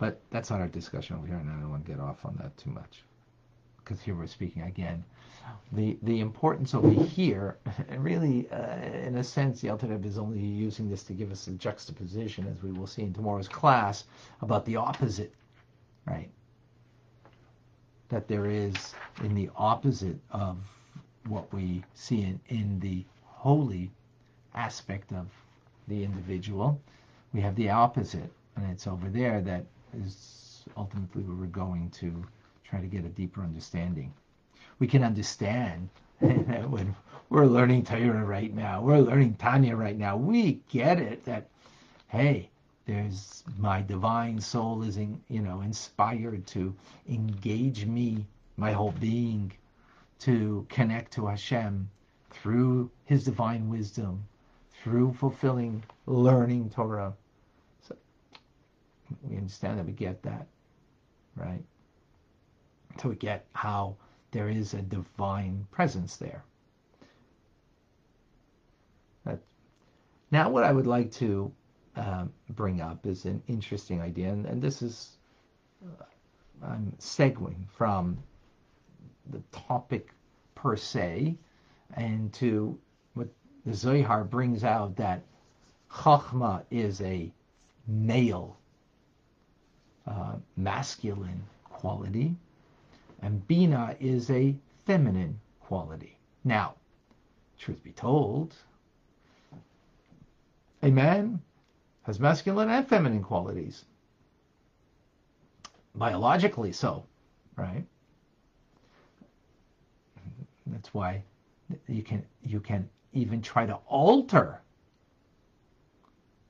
But 0.00 0.18
that's 0.30 0.48
not 0.48 0.60
our 0.60 0.66
discussion 0.68 1.16
over 1.16 1.26
here, 1.26 1.36
and 1.36 1.50
I 1.50 1.60
don't 1.60 1.68
want 1.68 1.84
to 1.84 1.92
get 1.92 2.00
off 2.00 2.24
on 2.24 2.34
that 2.40 2.56
too 2.56 2.70
much. 2.70 3.02
Because 3.76 4.00
here 4.00 4.14
we're 4.14 4.26
speaking 4.26 4.62
again. 4.62 5.04
The 5.72 5.98
the 6.02 6.20
importance 6.20 6.74
over 6.74 6.88
here, 6.88 7.58
really, 7.98 8.48
uh, 8.50 8.76
in 9.06 9.18
a 9.18 9.24
sense, 9.24 9.60
the 9.60 9.68
Alter 9.68 10.00
is 10.02 10.16
only 10.16 10.40
using 10.40 10.88
this 10.88 11.02
to 11.04 11.12
give 11.12 11.30
us 11.30 11.48
a 11.48 11.52
juxtaposition, 11.52 12.46
as 12.46 12.62
we 12.62 12.72
will 12.72 12.86
see 12.86 13.02
in 13.02 13.12
tomorrow's 13.12 13.46
class, 13.48 14.04
about 14.40 14.64
the 14.64 14.76
opposite, 14.76 15.34
right? 16.06 16.30
That 18.08 18.26
there 18.26 18.46
is 18.46 18.94
in 19.22 19.34
the 19.34 19.50
opposite 19.54 20.18
of 20.30 20.56
what 21.28 21.52
we 21.52 21.84
see 21.92 22.22
in, 22.22 22.40
in 22.48 22.80
the 22.80 23.04
holy 23.26 23.90
aspect 24.54 25.12
of 25.12 25.26
the 25.88 26.02
individual, 26.02 26.80
we 27.34 27.42
have 27.42 27.54
the 27.56 27.68
opposite, 27.68 28.32
and 28.56 28.70
it's 28.70 28.86
over 28.86 29.10
there 29.10 29.42
that 29.42 29.66
is 29.94 30.64
ultimately 30.76 31.22
where 31.22 31.36
we're 31.36 31.46
going 31.46 31.90
to 31.90 32.24
try 32.64 32.80
to 32.80 32.86
get 32.86 33.04
a 33.04 33.08
deeper 33.08 33.42
understanding. 33.42 34.12
We 34.78 34.86
can 34.86 35.02
understand 35.02 35.88
that 36.20 36.68
when 36.70 36.94
we're 37.28 37.46
learning 37.46 37.84
Torah 37.84 38.24
right 38.24 38.54
now, 38.54 38.82
we're 38.82 38.98
learning 38.98 39.34
Tanya 39.34 39.76
right 39.76 39.96
now. 39.96 40.16
We 40.16 40.60
get 40.68 40.98
it 40.98 41.24
that, 41.24 41.48
hey, 42.08 42.50
there's 42.86 43.44
my 43.58 43.82
divine 43.82 44.40
soul 44.40 44.82
is 44.82 44.96
in, 44.96 45.20
you 45.28 45.40
know 45.40 45.60
inspired 45.60 46.46
to 46.48 46.74
engage 47.08 47.86
me, 47.86 48.26
my 48.56 48.72
whole 48.72 48.92
being, 48.92 49.52
to 50.20 50.66
connect 50.68 51.12
to 51.12 51.26
Hashem 51.26 51.88
through 52.30 52.90
His 53.04 53.24
divine 53.24 53.68
wisdom, 53.68 54.24
through 54.82 55.12
fulfilling, 55.14 55.84
learning 56.06 56.70
Torah. 56.70 57.14
We 59.22 59.36
understand 59.36 59.78
that 59.78 59.86
we 59.86 59.92
get 59.92 60.22
that, 60.22 60.46
right? 61.36 61.62
So 63.00 63.08
we 63.08 63.16
get 63.16 63.46
how 63.52 63.96
there 64.30 64.48
is 64.48 64.74
a 64.74 64.82
divine 64.82 65.66
presence 65.70 66.16
there. 66.16 66.44
Now, 70.30 70.48
what 70.48 70.62
I 70.62 70.72
would 70.72 70.86
like 70.86 71.10
to 71.12 71.52
um, 71.96 72.32
bring 72.50 72.80
up 72.80 73.04
is 73.04 73.24
an 73.24 73.42
interesting 73.48 74.00
idea, 74.00 74.30
and, 74.30 74.46
and 74.46 74.62
this 74.62 74.80
is 74.80 75.16
uh, 75.84 76.04
I'm 76.62 76.92
segueing 77.00 77.68
from 77.68 78.16
the 79.30 79.42
topic 79.50 80.10
per 80.54 80.76
se, 80.76 81.36
and 81.94 82.32
to 82.34 82.78
what 83.14 83.28
the 83.66 83.74
Zohar 83.74 84.22
brings 84.22 84.62
out 84.62 84.94
that 84.96 85.22
Chachma 85.90 86.62
is 86.70 87.00
a 87.00 87.32
male, 87.88 88.56
uh, 90.20 90.36
masculine 90.56 91.42
quality, 91.64 92.34
and 93.22 93.46
Bina 93.48 93.96
is 94.00 94.30
a 94.30 94.54
feminine 94.86 95.40
quality. 95.60 96.16
Now, 96.44 96.74
truth 97.58 97.82
be 97.82 97.92
told, 97.92 98.54
a 100.82 100.90
man 100.90 101.40
has 102.02 102.20
masculine 102.20 102.70
and 102.70 102.88
feminine 102.88 103.22
qualities. 103.22 103.84
Biologically 105.94 106.72
so, 106.72 107.04
right? 107.56 107.84
That's 110.66 110.94
why 110.94 111.22
you 111.88 112.02
can 112.02 112.24
you 112.44 112.60
can 112.60 112.88
even 113.12 113.42
try 113.42 113.66
to 113.66 113.78
alter 113.86 114.60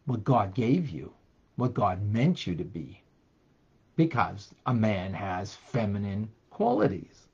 what 0.05 0.25
God 0.25 0.55
gave 0.55 0.89
you, 0.91 1.13
what 1.57 1.75
God 1.75 2.03
meant 2.03 2.47
you 2.47 2.55
to 2.55 2.65
be, 2.65 3.00
because 3.97 4.53
a 4.67 4.75
man 4.75 5.13
has 5.13 5.55
feminine 5.55 6.31
qualities. 6.51 7.27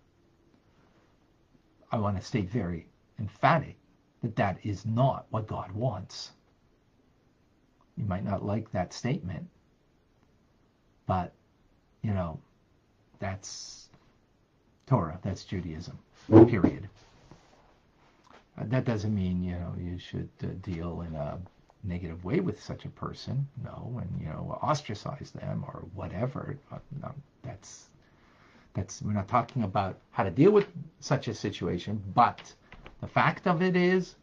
I 1.92 1.98
want 1.98 2.16
to 2.16 2.22
state 2.22 2.50
very 2.50 2.86
emphatic 3.18 3.76
that 4.22 4.36
that 4.36 4.58
is 4.62 4.84
not 4.84 5.26
what 5.30 5.46
God 5.46 5.72
wants. 5.72 6.32
You 7.96 8.04
might 8.04 8.24
not 8.24 8.44
like 8.44 8.70
that 8.72 8.92
statement, 8.92 9.48
but 11.06 11.32
you 12.02 12.12
know, 12.12 12.38
that's 13.18 13.88
Torah, 14.86 15.18
that's 15.22 15.44
Judaism 15.44 15.98
period. 16.28 16.88
Uh, 18.58 18.64
that 18.66 18.84
doesn't 18.84 19.14
mean 19.14 19.42
you 19.42 19.52
know 19.52 19.74
you 19.78 19.98
should 19.98 20.28
uh, 20.42 20.48
deal 20.62 21.02
in 21.02 21.14
a 21.14 21.38
negative 21.86 22.24
way 22.24 22.40
with 22.40 22.62
such 22.62 22.84
a 22.84 22.88
person. 22.90 23.46
No, 23.64 24.00
and 24.00 24.20
you 24.20 24.28
know 24.28 24.58
ostracize 24.62 25.30
them 25.30 25.64
or 25.66 25.84
whatever. 25.94 26.58
Uh, 26.70 26.78
no, 27.00 27.12
that's 27.42 27.88
that's 28.74 29.02
we're 29.02 29.12
not 29.12 29.28
talking 29.28 29.62
about 29.62 29.98
how 30.10 30.24
to 30.24 30.30
deal 30.30 30.50
with 30.50 30.66
such 31.00 31.28
a 31.28 31.34
situation. 31.34 32.02
But 32.14 32.52
the 33.00 33.06
fact 33.06 33.46
of 33.46 33.62
it 33.62 33.76
is 33.76 34.16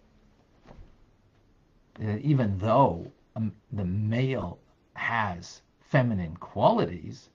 that 1.99 2.19
even 2.21 2.57
though 2.57 3.11
um, 3.35 3.53
the 3.71 3.85
male 3.85 4.59
has 4.93 5.61
feminine 5.89 6.35
qualities, 6.37 7.29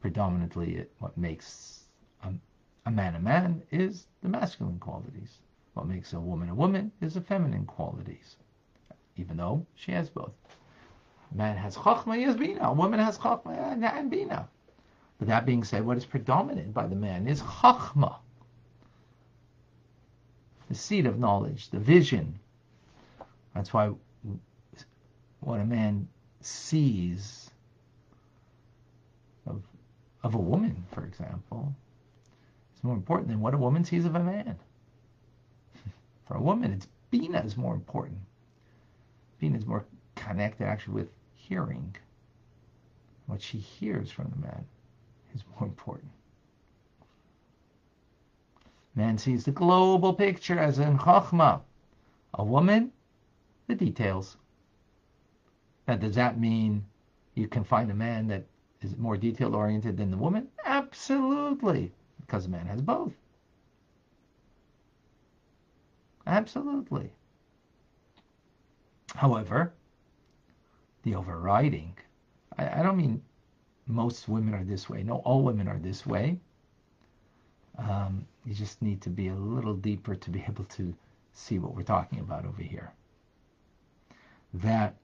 predominantly 0.00 0.76
it, 0.76 0.92
what 0.98 1.16
makes 1.16 1.84
um, 2.22 2.40
a 2.86 2.90
man 2.90 3.14
a 3.16 3.20
man 3.20 3.62
is 3.70 4.06
the 4.22 4.28
masculine 4.28 4.78
qualities. 4.78 5.38
What 5.74 5.86
makes 5.86 6.12
a 6.12 6.20
woman 6.20 6.48
a 6.48 6.54
woman 6.54 6.92
is 7.00 7.14
the 7.14 7.20
feminine 7.20 7.66
qualities, 7.66 8.36
even 9.16 9.36
though 9.36 9.66
she 9.74 9.92
has 9.92 10.08
both. 10.08 10.32
Man 11.32 11.56
has 11.56 11.76
chachma, 11.76 12.16
he 12.16 12.22
has 12.22 12.36
bina. 12.36 12.68
A 12.68 12.72
woman 12.72 13.00
has 13.00 13.18
chachma 13.18 13.56
and 13.82 14.10
bina. 14.10 14.48
But 15.18 15.28
that 15.28 15.46
being 15.46 15.64
said, 15.64 15.84
what 15.84 15.96
is 15.96 16.04
predominant 16.04 16.74
by 16.74 16.86
the 16.86 16.94
man 16.94 17.26
is 17.26 17.42
chachma, 17.42 18.16
the 20.68 20.74
seed 20.74 21.06
of 21.06 21.18
knowledge, 21.18 21.70
the 21.70 21.78
vision. 21.78 22.38
That's 23.54 23.72
why 23.72 23.92
what 25.40 25.60
a 25.60 25.64
man 25.64 26.08
sees 26.40 27.50
of, 29.46 29.62
of 30.22 30.34
a 30.34 30.38
woman, 30.38 30.84
for 30.92 31.04
example, 31.04 31.74
is 32.76 32.84
more 32.84 32.94
important 32.94 33.28
than 33.28 33.40
what 33.40 33.54
a 33.54 33.58
woman 33.58 33.84
sees 33.84 34.04
of 34.04 34.14
a 34.14 34.20
man. 34.20 34.56
For 36.26 36.34
a 36.34 36.40
woman, 36.40 36.72
it's 36.72 36.88
Bina 37.10 37.40
is 37.40 37.56
more 37.56 37.74
important. 37.74 38.18
Bina 39.38 39.56
is 39.56 39.66
more 39.66 39.84
connected 40.14 40.66
actually 40.66 40.94
with 40.94 41.10
hearing. 41.34 41.94
What 43.26 43.42
she 43.42 43.58
hears 43.58 44.10
from 44.10 44.30
the 44.30 44.46
man 44.46 44.64
is 45.34 45.44
more 45.54 45.68
important. 45.68 46.10
Man 48.94 49.18
sees 49.18 49.44
the 49.44 49.50
global 49.50 50.14
picture 50.14 50.58
as 50.58 50.78
in 50.78 50.98
Chachma. 50.98 51.60
A 52.34 52.44
woman, 52.44 52.92
the 53.66 53.74
details. 53.74 54.36
Now, 55.86 55.96
does 55.96 56.14
that 56.14 56.40
mean 56.40 56.84
you 57.34 57.48
can 57.48 57.64
find 57.64 57.90
a 57.90 57.94
man 57.94 58.26
that 58.28 58.44
is 58.80 58.96
more 58.96 59.16
detail 59.16 59.54
oriented 59.54 59.96
than 59.96 60.10
the 60.10 60.16
woman? 60.16 60.48
Absolutely 60.64 61.92
because 62.26 62.46
a 62.46 62.48
man 62.48 62.66
has 62.66 62.82
both. 62.82 63.12
Absolutely. 66.26 67.12
However, 69.14 69.72
the 71.02 71.14
overriding, 71.14 71.96
I, 72.58 72.80
I 72.80 72.82
don't 72.82 72.96
mean 72.96 73.22
most 73.86 74.28
women 74.28 74.54
are 74.54 74.64
this 74.64 74.88
way. 74.88 75.02
No, 75.02 75.16
all 75.18 75.42
women 75.42 75.68
are 75.68 75.78
this 75.78 76.04
way. 76.04 76.38
Um, 77.78 78.26
you 78.44 78.54
just 78.54 78.82
need 78.82 79.00
to 79.02 79.10
be 79.10 79.28
a 79.28 79.34
little 79.34 79.74
deeper 79.74 80.14
to 80.14 80.30
be 80.30 80.42
able 80.48 80.64
to 80.64 80.94
see 81.32 81.58
what 81.58 81.74
we're 81.74 81.82
talking 81.82 82.20
about 82.20 82.44
over 82.46 82.62
here. 82.62 82.92
That 84.54 84.96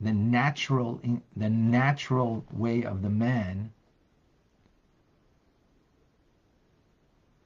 the 0.00 0.12
natural 0.12 1.00
the 1.36 1.48
natural 1.48 2.44
way 2.52 2.82
of 2.82 3.02
the 3.02 3.08
man 3.08 3.70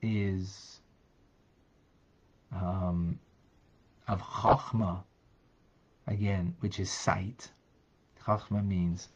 is 0.00 0.75
um, 2.52 3.18
of 4.08 4.22
chachma 4.22 5.02
again, 6.06 6.54
which 6.60 6.78
is 6.80 6.90
sight. 6.90 7.50
Chachma 8.24 8.66
means 8.66 9.08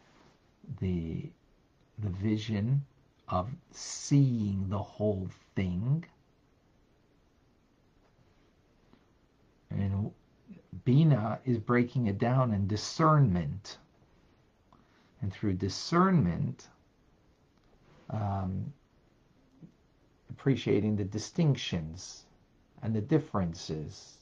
the 0.80 1.30
the 1.98 2.10
vision 2.10 2.84
of 3.28 3.48
seeing 3.72 4.68
the 4.68 4.78
whole 4.78 5.28
thing. 5.54 6.04
And 9.70 10.10
Bina 10.84 11.38
is 11.44 11.58
breaking 11.58 12.06
it 12.06 12.18
down 12.18 12.52
in 12.52 12.66
discernment. 12.66 13.78
And 15.22 15.32
through 15.32 15.54
discernment, 15.54 16.68
um, 18.08 18.72
appreciating 20.30 20.96
the 20.96 21.04
distinctions 21.04 22.24
and 22.82 22.94
the 22.94 23.00
differences. 23.00 24.18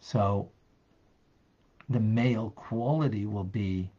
So 0.00 0.50
the 1.88 2.00
male 2.00 2.50
quality 2.50 3.26
will 3.26 3.44
be, 3.44 3.90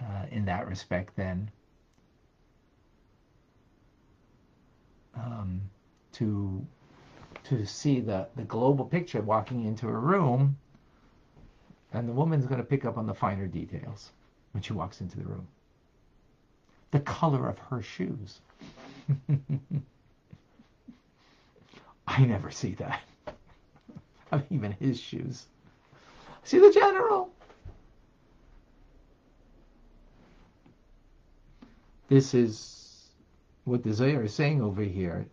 uh, 0.00 0.26
in 0.30 0.44
that 0.46 0.66
respect, 0.68 1.16
then, 1.16 1.50
um, 5.14 5.60
to 6.12 6.66
to 7.44 7.64
see 7.64 8.00
the, 8.00 8.26
the 8.34 8.42
global 8.42 8.84
picture 8.84 9.22
walking 9.22 9.64
into 9.66 9.86
a 9.86 9.92
room, 9.92 10.56
and 11.92 12.08
the 12.08 12.12
woman's 12.12 12.44
going 12.44 12.58
to 12.58 12.66
pick 12.66 12.84
up 12.84 12.98
on 12.98 13.06
the 13.06 13.14
finer 13.14 13.46
details 13.46 14.10
when 14.50 14.62
she 14.62 14.72
walks 14.72 15.00
into 15.00 15.16
the 15.16 15.24
room. 15.24 15.46
The 16.90 17.00
color 17.00 17.48
of 17.48 17.58
her 17.58 17.82
shoes. 17.82 18.40
I 22.06 22.24
never 22.24 22.50
see 22.50 22.74
that. 22.74 23.02
I 24.32 24.36
mean, 24.36 24.46
even 24.50 24.72
his 24.72 25.00
shoes. 25.00 25.46
See 26.44 26.58
the 26.58 26.72
general. 26.72 27.30
This 32.08 32.34
is 32.34 33.10
what 33.64 33.82
the 33.82 33.92
Zohar 33.92 34.22
is 34.22 34.32
saying 34.32 34.62
over 34.62 34.82
here. 34.82 35.26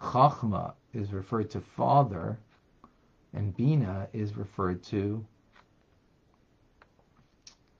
Chachma 0.00 0.74
is 0.92 1.12
referred 1.12 1.50
to 1.50 1.60
father, 1.60 2.38
and 3.32 3.56
Bina 3.56 4.08
is 4.12 4.36
referred 4.36 4.82
to 4.84 5.24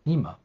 Ima. 0.06 0.36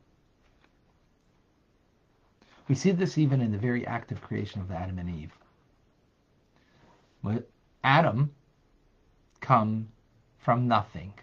We 2.68 2.76
see 2.76 2.92
this 2.92 3.18
even 3.18 3.42
in 3.42 3.52
the 3.52 3.58
very 3.58 3.88
act 3.88 4.12
of 4.12 4.22
creation 4.22 4.62
of 4.62 4.72
Adam 4.72 5.00
and 5.00 5.10
Eve. 5.10 5.32
Adam 7.84 8.34
come 9.40 9.88
from 10.38 10.68
nothing. 10.68 11.14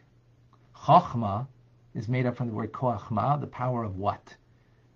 Chokhmah 0.74 1.46
is 1.94 2.08
made 2.08 2.26
up 2.26 2.36
from 2.36 2.48
the 2.48 2.54
word 2.54 2.72
koachma, 2.72 3.38
the 3.40 3.46
power 3.46 3.84
of 3.84 3.96
what? 3.96 4.34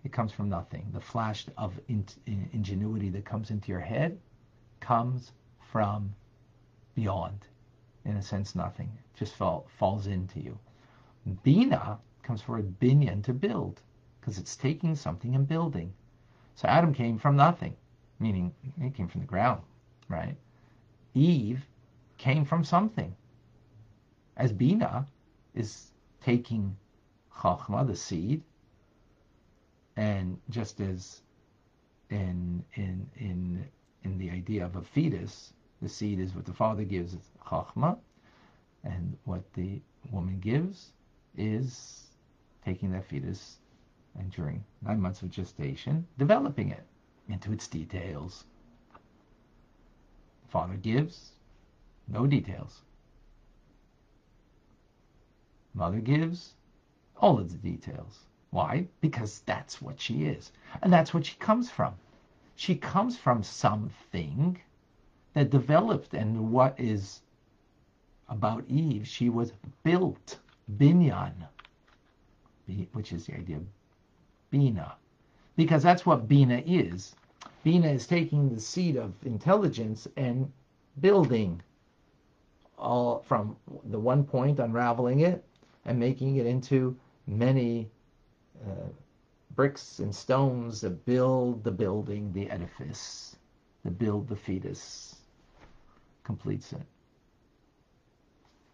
It 0.04 0.12
comes 0.12 0.32
from 0.32 0.48
nothing. 0.48 0.88
The 0.92 1.00
flash 1.00 1.46
of 1.58 1.78
in, 1.88 2.06
in, 2.26 2.48
ingenuity 2.52 3.10
that 3.10 3.24
comes 3.26 3.50
into 3.50 3.68
your 3.68 3.80
head 3.80 4.18
comes 4.80 5.32
from 5.70 6.14
beyond. 6.94 7.46
In 8.04 8.16
a 8.16 8.22
sense, 8.22 8.54
nothing. 8.54 8.90
It 8.96 9.18
just 9.18 9.34
fall, 9.34 9.66
falls 9.78 10.06
into 10.06 10.40
you. 10.40 10.58
Bina 11.42 11.98
comes 12.22 12.40
from 12.40 12.60
a 12.60 12.62
binyan 12.62 13.22
to 13.24 13.34
build, 13.34 13.82
because 14.20 14.38
it's 14.38 14.56
taking 14.56 14.94
something 14.94 15.34
and 15.34 15.46
building. 15.46 15.92
So 16.58 16.66
Adam 16.66 16.92
came 16.92 17.18
from 17.18 17.36
nothing, 17.36 17.76
meaning 18.18 18.52
he 18.82 18.90
came 18.90 19.06
from 19.06 19.20
the 19.20 19.28
ground, 19.28 19.62
right? 20.08 20.34
Eve 21.14 21.64
came 22.16 22.44
from 22.44 22.64
something. 22.64 23.14
As 24.36 24.52
Bina, 24.52 25.06
is 25.54 25.92
taking 26.20 26.76
chachma, 27.32 27.86
the 27.86 27.94
seed, 27.94 28.42
and 29.96 30.36
just 30.50 30.80
as 30.80 31.22
in 32.10 32.64
in 32.74 33.08
in 33.14 33.64
in 34.02 34.18
the 34.18 34.28
idea 34.28 34.64
of 34.64 34.74
a 34.74 34.82
fetus, 34.82 35.52
the 35.80 35.88
seed 35.88 36.18
is 36.18 36.34
what 36.34 36.44
the 36.44 36.52
father 36.52 36.82
gives 36.82 37.14
is 37.14 37.30
chachma, 37.46 37.96
and 38.82 39.16
what 39.26 39.44
the 39.52 39.80
woman 40.10 40.40
gives 40.40 40.90
is 41.36 42.08
taking 42.64 42.90
that 42.90 43.04
fetus 43.04 43.58
and 44.18 44.30
during 44.30 44.64
nine 44.82 45.00
months 45.00 45.22
of 45.22 45.30
gestation, 45.30 46.06
developing 46.18 46.70
it 46.70 46.84
into 47.28 47.52
its 47.52 47.66
details. 47.68 48.44
Father 50.48 50.74
gives 50.74 51.32
no 52.08 52.26
details. 52.26 52.80
Mother 55.74 56.00
gives 56.00 56.54
all 57.18 57.38
of 57.38 57.52
the 57.52 57.58
details. 57.58 58.20
Why? 58.50 58.88
Because 59.00 59.40
that's 59.40 59.80
what 59.82 60.00
she 60.00 60.24
is. 60.24 60.50
And 60.82 60.92
that's 60.92 61.12
what 61.12 61.26
she 61.26 61.36
comes 61.36 61.70
from. 61.70 61.94
She 62.56 62.74
comes 62.74 63.16
from 63.16 63.42
something 63.42 64.58
that 65.34 65.50
developed, 65.50 66.14
and 66.14 66.50
what 66.50 66.80
is 66.80 67.20
about 68.28 68.64
Eve, 68.68 69.06
she 69.06 69.28
was 69.28 69.52
built, 69.84 70.38
binyan, 70.76 71.34
which 72.92 73.12
is 73.12 73.26
the 73.26 73.34
idea 73.36 73.58
of 73.58 73.66
bina. 74.50 74.94
Because 75.56 75.82
that's 75.82 76.06
what 76.06 76.28
bina 76.28 76.62
is. 76.66 77.14
Bina 77.64 77.88
is 77.88 78.06
taking 78.06 78.54
the 78.54 78.60
seed 78.60 78.96
of 78.96 79.12
intelligence 79.24 80.06
and 80.16 80.50
building 81.00 81.60
all 82.78 83.24
from 83.26 83.56
the 83.84 83.98
one 83.98 84.24
point, 84.24 84.60
unraveling 84.60 85.20
it, 85.20 85.44
and 85.84 85.98
making 85.98 86.36
it 86.36 86.46
into 86.46 86.96
many 87.26 87.90
uh, 88.66 88.88
bricks 89.54 89.98
and 89.98 90.14
stones 90.14 90.80
that 90.80 91.04
build 91.04 91.64
the 91.64 91.70
building, 91.70 92.32
the 92.32 92.48
edifice, 92.50 93.36
that 93.84 93.98
build 93.98 94.28
the 94.28 94.36
fetus, 94.36 95.16
completes 96.22 96.72
it. 96.72 96.86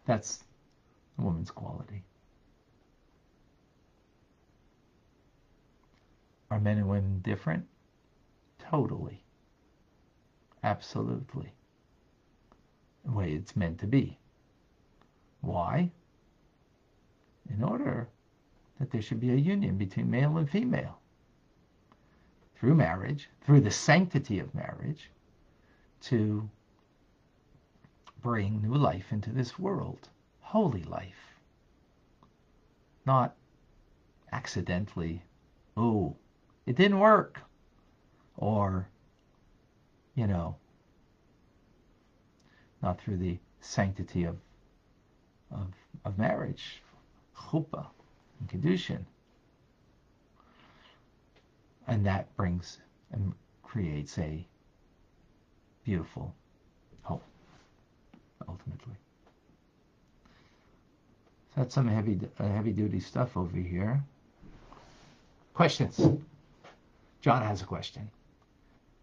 That's 0.06 0.44
a 1.18 1.22
woman's 1.22 1.50
quality. 1.50 2.02
Are 6.50 6.60
men 6.60 6.78
and 6.78 6.88
women 6.88 7.20
different? 7.20 7.66
Totally. 8.58 9.22
Absolutely. 10.62 11.52
The 13.04 13.12
way 13.12 13.32
it's 13.32 13.56
meant 13.56 13.80
to 13.80 13.86
be. 13.86 14.18
Why? 15.40 15.90
in 17.50 17.62
order 17.62 18.08
that 18.78 18.90
there 18.90 19.02
should 19.02 19.20
be 19.20 19.30
a 19.30 19.36
union 19.36 19.76
between 19.76 20.10
male 20.10 20.36
and 20.38 20.50
female 20.50 20.98
through 22.56 22.74
marriage, 22.74 23.28
through 23.42 23.60
the 23.60 23.70
sanctity 23.70 24.38
of 24.38 24.54
marriage, 24.54 25.10
to 26.00 26.48
bring 28.22 28.62
new 28.62 28.74
life 28.74 29.12
into 29.12 29.30
this 29.30 29.58
world, 29.58 30.08
holy 30.40 30.82
life, 30.84 31.38
not 33.06 33.36
accidentally, 34.32 35.22
oh, 35.76 36.16
it 36.66 36.76
didn't 36.76 36.98
work, 36.98 37.40
or, 38.36 38.88
you 40.14 40.26
know, 40.26 40.56
not 42.82 43.00
through 43.00 43.16
the 43.16 43.38
sanctity 43.60 44.24
of, 44.24 44.36
of, 45.50 45.68
of 46.04 46.18
marriage, 46.18 46.82
chuppah 47.36 47.86
and 48.40 48.48
kedushin, 48.48 49.04
and 51.86 52.04
that 52.06 52.34
brings 52.36 52.78
and 53.12 53.32
creates 53.62 54.18
a 54.18 54.46
beautiful 55.84 56.34
home 57.02 57.20
ultimately. 58.48 58.94
So 61.54 61.60
that's 61.60 61.74
some 61.74 61.88
heavy 61.88 62.18
uh, 62.38 62.48
heavy 62.48 62.72
duty 62.72 63.00
stuff 63.00 63.36
over 63.36 63.56
here. 63.56 64.02
Questions? 65.52 66.00
John 67.24 67.42
has 67.42 67.62
a 67.62 67.64
question. 67.64 68.10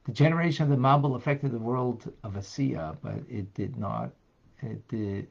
The 0.05 0.11
generation 0.11 0.61
of 0.61 0.69
the 0.69 0.75
Mabul 0.75 1.15
affected 1.15 1.51
the 1.51 1.57
world 1.57 2.13
of 2.23 2.33
Asiya, 2.33 2.95
but 3.01 3.15
it 3.27 3.51
did 3.55 3.77
not 3.77 4.11
it, 4.61 4.87
did, 4.89 5.27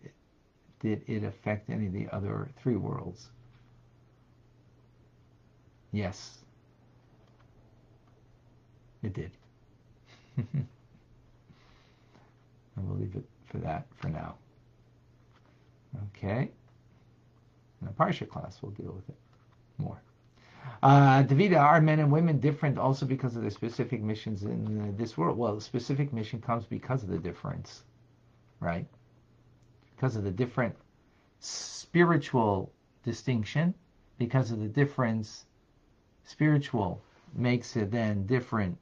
did 0.81 1.05
it 1.07 1.22
affect 1.22 1.70
any 1.70 1.87
of 1.87 1.92
the 1.92 2.09
other 2.11 2.48
three 2.61 2.74
worlds? 2.74 3.29
Yes, 5.92 6.38
it 9.05 9.12
did. 9.12 9.31
and 10.37 10.66
we'll 12.76 12.98
leave 12.98 13.14
it 13.14 13.24
for 13.46 13.59
that 13.59 13.87
for 13.98 14.09
now. 14.09 14.35
Okay. 16.16 16.50
In 17.81 17.87
the 17.87 17.92
Parsha 17.92 18.29
class, 18.29 18.59
we'll 18.61 18.72
deal 18.72 18.90
with 18.90 19.09
it 19.09 19.16
more. 19.79 20.03
Uh, 20.83 21.24
are 21.56 21.80
men 21.80 22.00
and 22.00 22.11
women 22.11 22.40
different 22.40 22.78
also 22.78 23.06
because 23.06 23.37
of 23.37 23.42
their 23.42 23.50
specific 23.50 24.02
missions 24.02 24.42
in 24.42 24.96
this 24.96 25.16
world? 25.16 25.37
Well, 25.37 25.54
the 25.54 25.61
specific 25.61 26.12
mission 26.12 26.40
comes 26.40 26.64
because 26.64 27.02
of 27.02 27.09
the 27.11 27.18
difference, 27.18 27.83
right? 28.61 28.87
Because 29.94 30.16
of 30.16 30.24
the 30.24 30.30
different 30.30 30.74
spiritual 31.40 32.72
distinction, 33.02 33.74
because 34.18 34.50
of 34.50 34.61
the 34.61 34.68
difference, 34.68 35.46
spiritual 36.24 37.02
makes 37.35 37.76
it 37.76 37.90
then 37.90 38.26
different 38.26 38.76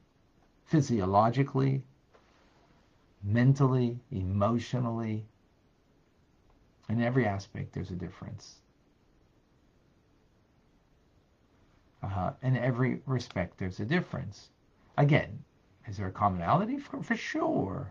physiologically, 0.67 1.83
mentally, 3.23 3.99
emotionally. 4.11 5.25
In 6.89 7.03
every 7.03 7.27
aspect, 7.27 7.73
there's 7.73 7.91
a 7.91 7.97
difference. 7.97 8.61
Uh, 12.01 12.31
in 12.43 12.57
every 12.57 13.01
respect, 13.07 13.59
there's 13.59 13.81
a 13.81 13.85
difference. 13.85 14.51
Again, 14.97 15.43
is 15.87 15.97
there 15.97 16.07
a 16.07 16.13
commonality? 16.13 16.79
For, 16.79 17.03
for 17.03 17.17
sure. 17.17 17.91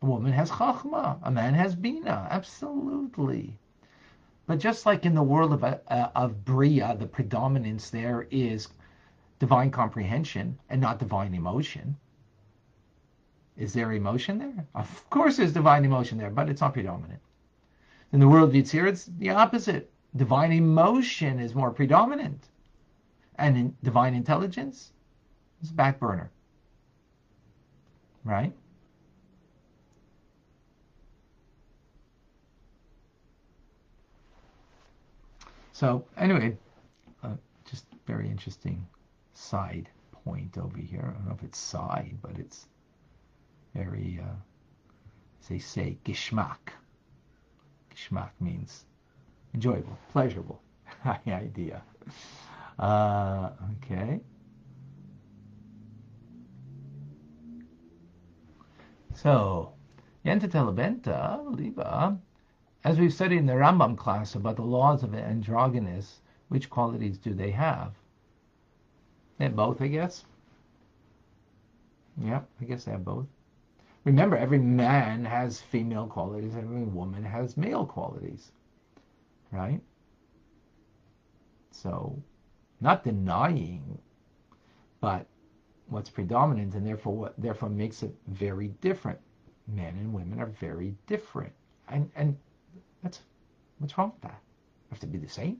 A 0.00 0.06
woman 0.06 0.32
has 0.32 0.50
chachma, 0.50 1.18
a 1.22 1.30
man 1.30 1.54
has 1.54 1.74
bina, 1.74 2.26
absolutely. 2.30 3.58
But 4.46 4.58
just 4.58 4.86
like 4.86 5.04
in 5.04 5.14
the 5.14 5.22
world 5.22 5.52
of, 5.52 5.64
uh, 5.64 5.76
of 6.14 6.44
Bria, 6.44 6.96
the 6.96 7.06
predominance 7.06 7.90
there 7.90 8.26
is 8.30 8.68
divine 9.38 9.70
comprehension 9.70 10.58
and 10.70 10.80
not 10.80 10.98
divine 10.98 11.34
emotion. 11.34 11.96
Is 13.56 13.72
there 13.72 13.92
emotion 13.92 14.38
there? 14.38 14.66
Of 14.74 15.10
course 15.10 15.36
there's 15.36 15.52
divine 15.52 15.84
emotion 15.84 16.16
there, 16.18 16.30
but 16.30 16.48
it's 16.48 16.60
not 16.60 16.72
predominant. 16.72 17.20
In 18.12 18.20
the 18.20 18.28
world 18.28 18.48
of 18.48 18.54
Yitzhir, 18.54 18.86
it's 18.86 19.06
the 19.18 19.30
opposite. 19.30 19.92
Divine 20.16 20.52
emotion 20.52 21.38
is 21.38 21.54
more 21.54 21.70
predominant 21.70 22.48
and 23.36 23.56
in 23.56 23.76
divine 23.82 24.14
intelligence 24.14 24.92
is 25.62 25.70
back 25.70 25.98
burner. 25.98 26.30
Right? 28.24 28.52
So 35.72 36.04
anyway, 36.16 36.56
uh, 37.22 37.34
just 37.68 37.84
very 38.06 38.28
interesting 38.28 38.86
side 39.32 39.88
point 40.12 40.56
over 40.56 40.78
here. 40.78 41.02
I 41.02 41.12
don't 41.12 41.26
know 41.26 41.34
if 41.34 41.42
it's 41.42 41.58
side, 41.58 42.16
but 42.22 42.38
it's 42.38 42.66
very, 43.74 44.20
uh, 44.22 44.36
as 45.42 45.48
they 45.48 45.58
say, 45.58 45.98
geschmack. 46.04 46.72
Geschmack 47.94 48.30
means 48.40 48.84
enjoyable, 49.52 49.98
pleasurable 50.12 50.60
high 51.02 51.20
idea. 51.26 51.82
Uh, 52.78 53.50
okay. 53.76 54.20
So, 59.14 59.72
Yenta 60.24 60.48
Telebenta, 60.48 61.40
Liba, 61.56 62.18
as 62.82 62.98
we've 62.98 63.12
studied 63.12 63.38
in 63.38 63.46
the 63.46 63.52
Rambam 63.52 63.96
class 63.96 64.34
about 64.34 64.56
the 64.56 64.62
laws 64.62 65.02
of 65.02 65.14
androgynous, 65.14 66.20
which 66.48 66.68
qualities 66.68 67.16
do 67.16 67.32
they 67.32 67.50
have? 67.52 67.94
They 69.38 69.44
have 69.46 69.56
both, 69.56 69.80
I 69.80 69.88
guess. 69.88 70.24
Yeah, 72.20 72.40
I 72.60 72.64
guess 72.64 72.84
they 72.84 72.92
have 72.92 73.04
both. 73.04 73.26
Remember, 74.04 74.36
every 74.36 74.58
man 74.58 75.24
has 75.24 75.60
female 75.60 76.06
qualities, 76.06 76.54
every 76.56 76.84
woman 76.84 77.24
has 77.24 77.56
male 77.56 77.86
qualities, 77.86 78.52
right? 79.50 79.80
So 81.70 82.22
not 82.84 83.02
denying, 83.02 83.98
but 85.00 85.26
what's 85.88 86.10
predominant, 86.10 86.74
and 86.74 86.86
therefore 86.86 87.16
what 87.16 87.34
therefore 87.38 87.70
makes 87.70 88.02
it 88.02 88.14
very 88.28 88.68
different. 88.82 89.18
Men 89.66 89.94
and 89.96 90.12
women 90.12 90.38
are 90.38 90.52
very 90.60 90.94
different, 91.06 91.52
and 91.88 92.10
and 92.14 92.36
that's 93.02 93.20
what's 93.78 93.96
wrong 93.96 94.12
with 94.12 94.20
that. 94.20 94.40
Have 94.90 95.00
to 95.00 95.06
be 95.06 95.18
the 95.18 95.28
same. 95.28 95.56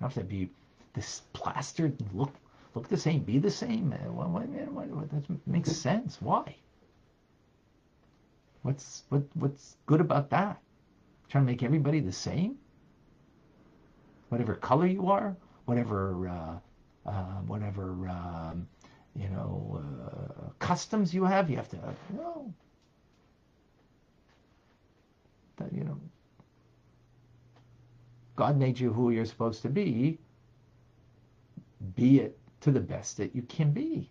Have 0.00 0.14
to 0.14 0.22
be 0.22 0.48
this 0.94 1.22
plastered 1.32 1.96
look 2.14 2.32
look 2.74 2.88
the 2.88 2.96
same, 2.96 3.24
be 3.24 3.38
the 3.38 3.50
same. 3.50 3.92
Uh, 3.92 4.12
what, 4.12 4.30
what, 4.30 4.46
what, 4.72 4.88
what, 4.88 5.10
that 5.10 5.46
makes 5.46 5.72
sense. 5.72 6.22
Why? 6.22 6.54
What's 8.62 9.02
what 9.08 9.24
what's 9.34 9.76
good 9.86 10.00
about 10.00 10.30
that? 10.30 10.62
Trying 11.28 11.46
to 11.46 11.52
make 11.52 11.64
everybody 11.64 11.98
the 11.98 12.12
same? 12.12 12.58
Whatever 14.28 14.54
color 14.54 14.86
you 14.86 15.08
are, 15.10 15.36
whatever 15.66 16.28
uh, 16.28 17.10
uh, 17.10 17.40
whatever 17.46 18.08
um, 18.08 18.68
you 19.14 19.28
know 19.28 19.82
uh, 19.84 20.50
customs 20.58 21.14
you 21.14 21.24
have. 21.24 21.50
You 21.50 21.56
have 21.56 21.68
to 21.70 21.76
you 21.76 22.18
know 22.18 22.54
that 25.56 25.72
you 25.72 25.84
know 25.84 25.98
God 28.36 28.56
made 28.58 28.78
you 28.80 28.92
who 28.92 29.10
you're 29.10 29.26
supposed 29.26 29.62
to 29.62 29.68
be. 29.68 30.18
Be 31.96 32.20
it 32.20 32.38
to 32.60 32.70
the 32.70 32.80
best 32.80 33.16
that 33.18 33.34
you 33.34 33.42
can 33.42 33.72
be. 33.72 34.10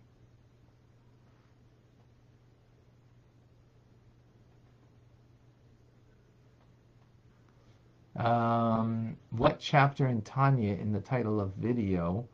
Um, 8.26 9.18
what 9.32 9.60
chapter 9.60 10.08
in 10.08 10.22
Tanya 10.24 10.76
in 10.76 10.94
the 10.94 11.02
title 11.02 11.42
of 11.42 11.54
video 11.56 12.28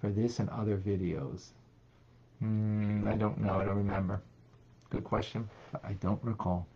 for 0.00 0.10
this 0.10 0.38
and 0.40 0.50
other 0.50 0.78
videos? 0.78 1.48
Mm, 2.42 3.08
I 3.08 3.16
don't 3.16 3.38
know. 3.40 3.60
I 3.60 3.64
don't 3.64 3.76
remember. 3.76 4.22
Good 4.90 5.04
question. 5.04 5.48
I 5.84 5.94
don't 5.94 6.22
recall. 6.24 6.66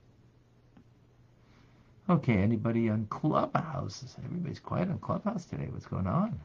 Okay, 2.11 2.39
anybody 2.39 2.91
on 2.91 3.07
Clubhouse? 3.11 4.17
Everybody's 4.25 4.61
quiet 4.61 4.91
on 4.91 4.99
Clubhouse 4.99 5.47
today. 5.47 5.69
What's 5.71 5.87
going 5.87 6.07
on? 6.09 6.39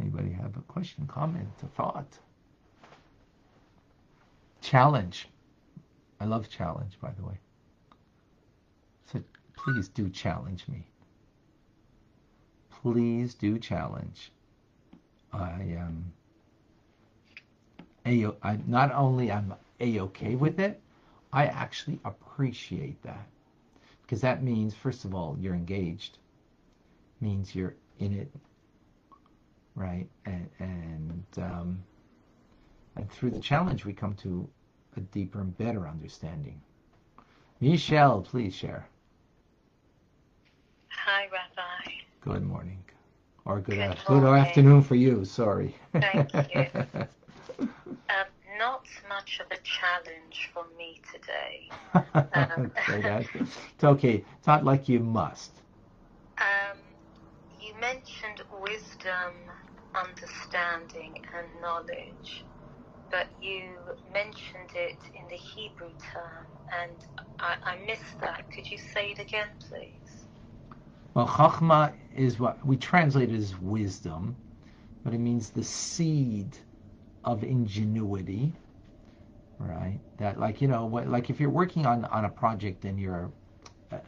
Anybody 0.00 0.32
have 0.32 0.56
a 0.56 0.62
question, 0.62 1.06
comment, 1.06 1.48
a 1.62 1.66
thought? 1.68 2.18
Challenge. 4.62 5.28
I 6.20 6.26
love 6.26 6.48
challenge, 6.50 6.98
by 7.00 7.12
the 7.12 7.24
way. 7.24 7.38
So 9.12 9.22
please 9.56 9.88
do 9.88 10.08
challenge 10.08 10.68
me. 10.68 10.84
Please 12.70 13.34
do 13.34 13.58
challenge. 13.58 14.30
I 15.32 15.76
am 15.76 16.12
a 18.06 18.26
I 18.42 18.58
not 18.66 18.92
only 18.92 19.32
I'm 19.32 19.54
a 19.80 20.00
okay 20.00 20.36
with 20.36 20.60
it, 20.60 20.80
I 21.32 21.46
actually 21.46 21.98
appreciate 22.04 23.02
that 23.02 23.26
because 24.02 24.20
that 24.20 24.42
means 24.42 24.74
first 24.74 25.04
of 25.04 25.14
all 25.14 25.36
you're 25.40 25.54
engaged, 25.54 26.18
means 27.20 27.54
you're 27.54 27.74
in 27.98 28.12
it, 28.12 28.30
right? 29.74 30.08
And 30.24 30.48
and 30.60 31.24
um, 31.38 31.82
and 32.94 33.10
through 33.10 33.30
the 33.30 33.40
challenge 33.40 33.84
we 33.84 33.92
come 33.92 34.14
to 34.14 34.48
a 34.96 35.00
deeper 35.00 35.40
and 35.40 35.56
better 35.58 35.88
understanding. 35.88 36.60
Michelle, 37.60 38.20
please 38.22 38.54
share. 38.54 38.86
Hi, 41.04 41.24
Rabbi. 41.24 41.92
Good 42.20 42.42
morning. 42.44 42.84
Or 43.44 43.60
good, 43.60 43.76
good, 43.78 43.96
good 44.06 44.24
afternoon 44.24 44.82
for 44.82 44.96
you, 44.96 45.24
sorry. 45.24 45.76
Thank 45.92 46.32
you. 46.34 46.66
um, 47.60 48.26
not 48.58 48.86
much 49.08 49.40
of 49.40 49.46
a 49.52 49.60
challenge 49.62 50.50
for 50.52 50.64
me 50.78 51.00
today. 51.12 51.68
Um, 52.34 52.72
okay, 52.76 53.26
it's 53.74 53.84
okay. 53.84 54.24
It's 54.38 54.46
not 54.46 54.64
like 54.64 54.88
you 54.88 55.00
must. 55.00 55.52
Um, 56.38 56.78
you 57.60 57.72
mentioned 57.80 58.42
wisdom, 58.62 59.32
understanding, 59.94 61.14
and 61.36 61.46
knowledge, 61.62 62.44
but 63.10 63.28
you 63.40 63.78
mentioned 64.12 64.70
it 64.74 64.98
in 65.14 65.26
the 65.30 65.36
Hebrew 65.36 65.92
term, 66.12 66.46
and 66.82 66.98
I, 67.40 67.54
I 67.64 67.86
missed 67.86 68.20
that. 68.20 68.42
Could 68.54 68.70
you 68.70 68.78
say 68.78 69.10
it 69.12 69.18
again, 69.20 69.48
please? 69.70 70.05
Well, 71.16 71.28
chachma 71.28 71.94
is 72.14 72.38
what 72.38 72.62
we 72.66 72.76
translate 72.76 73.30
as 73.30 73.58
wisdom, 73.58 74.36
but 75.02 75.14
it 75.14 75.18
means 75.18 75.48
the 75.48 75.64
seed 75.64 76.58
of 77.24 77.42
ingenuity. 77.42 78.52
right? 79.58 79.98
That 80.18 80.38
like 80.38 80.60
you 80.60 80.68
know, 80.68 80.86
like 80.86 81.30
if 81.30 81.40
you're 81.40 81.48
working 81.48 81.86
on 81.86 82.04
on 82.06 82.26
a 82.26 82.28
project 82.28 82.84
and 82.84 83.00
you're 83.00 83.32
uh, 83.90 83.98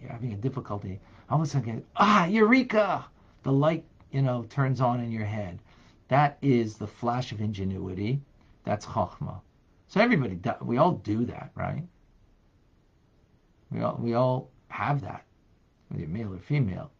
you're 0.00 0.10
having 0.10 0.32
a 0.32 0.36
difficulty, 0.36 1.00
all 1.28 1.38
of 1.38 1.46
a 1.46 1.50
sudden, 1.50 1.84
ah, 1.96 2.24
eureka! 2.24 3.04
The 3.42 3.52
light 3.52 3.84
you 4.10 4.22
know 4.22 4.44
turns 4.48 4.80
on 4.80 5.00
in 5.00 5.12
your 5.12 5.26
head. 5.26 5.58
That 6.08 6.38
is 6.40 6.76
the 6.78 6.86
flash 6.86 7.30
of 7.32 7.42
ingenuity. 7.42 8.22
That's 8.64 8.86
chachma. 8.86 9.42
So 9.88 10.00
everybody, 10.00 10.40
we 10.62 10.78
all 10.78 10.92
do 10.92 11.26
that, 11.26 11.50
right? 11.54 11.84
We 13.70 13.82
all 13.82 13.98
we 14.00 14.14
all 14.14 14.50
have 14.68 15.02
that, 15.02 15.26
whether 15.88 16.02
you're 16.02 16.10
male 16.10 16.32
or 16.34 16.38
female. 16.38 16.90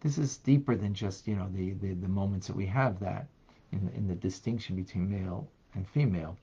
This 0.00 0.18
is 0.18 0.36
deeper 0.38 0.76
than 0.76 0.94
just 0.94 1.26
you 1.26 1.36
know 1.36 1.48
the 1.52 1.72
the, 1.74 1.94
the 1.94 2.08
moments 2.08 2.46
that 2.46 2.56
we 2.56 2.66
have 2.66 3.00
that 3.00 3.26
in 3.72 3.90
in 3.96 4.06
the 4.06 4.14
distinction 4.14 4.76
between 4.76 5.10
male 5.10 5.48
and 5.74 5.86
female. 5.88 6.36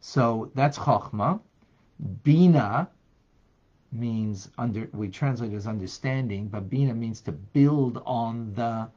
So 0.00 0.50
that's 0.54 0.78
Chokhmah. 0.78 1.40
Bina 2.22 2.88
means 3.92 4.50
under 4.58 4.88
we 4.92 5.08
translate 5.08 5.52
as 5.52 5.66
understanding, 5.66 6.48
but 6.48 6.68
Bina 6.68 6.94
means 6.94 7.20
to 7.22 7.32
build 7.32 8.02
on 8.04 8.52
the 8.54 8.88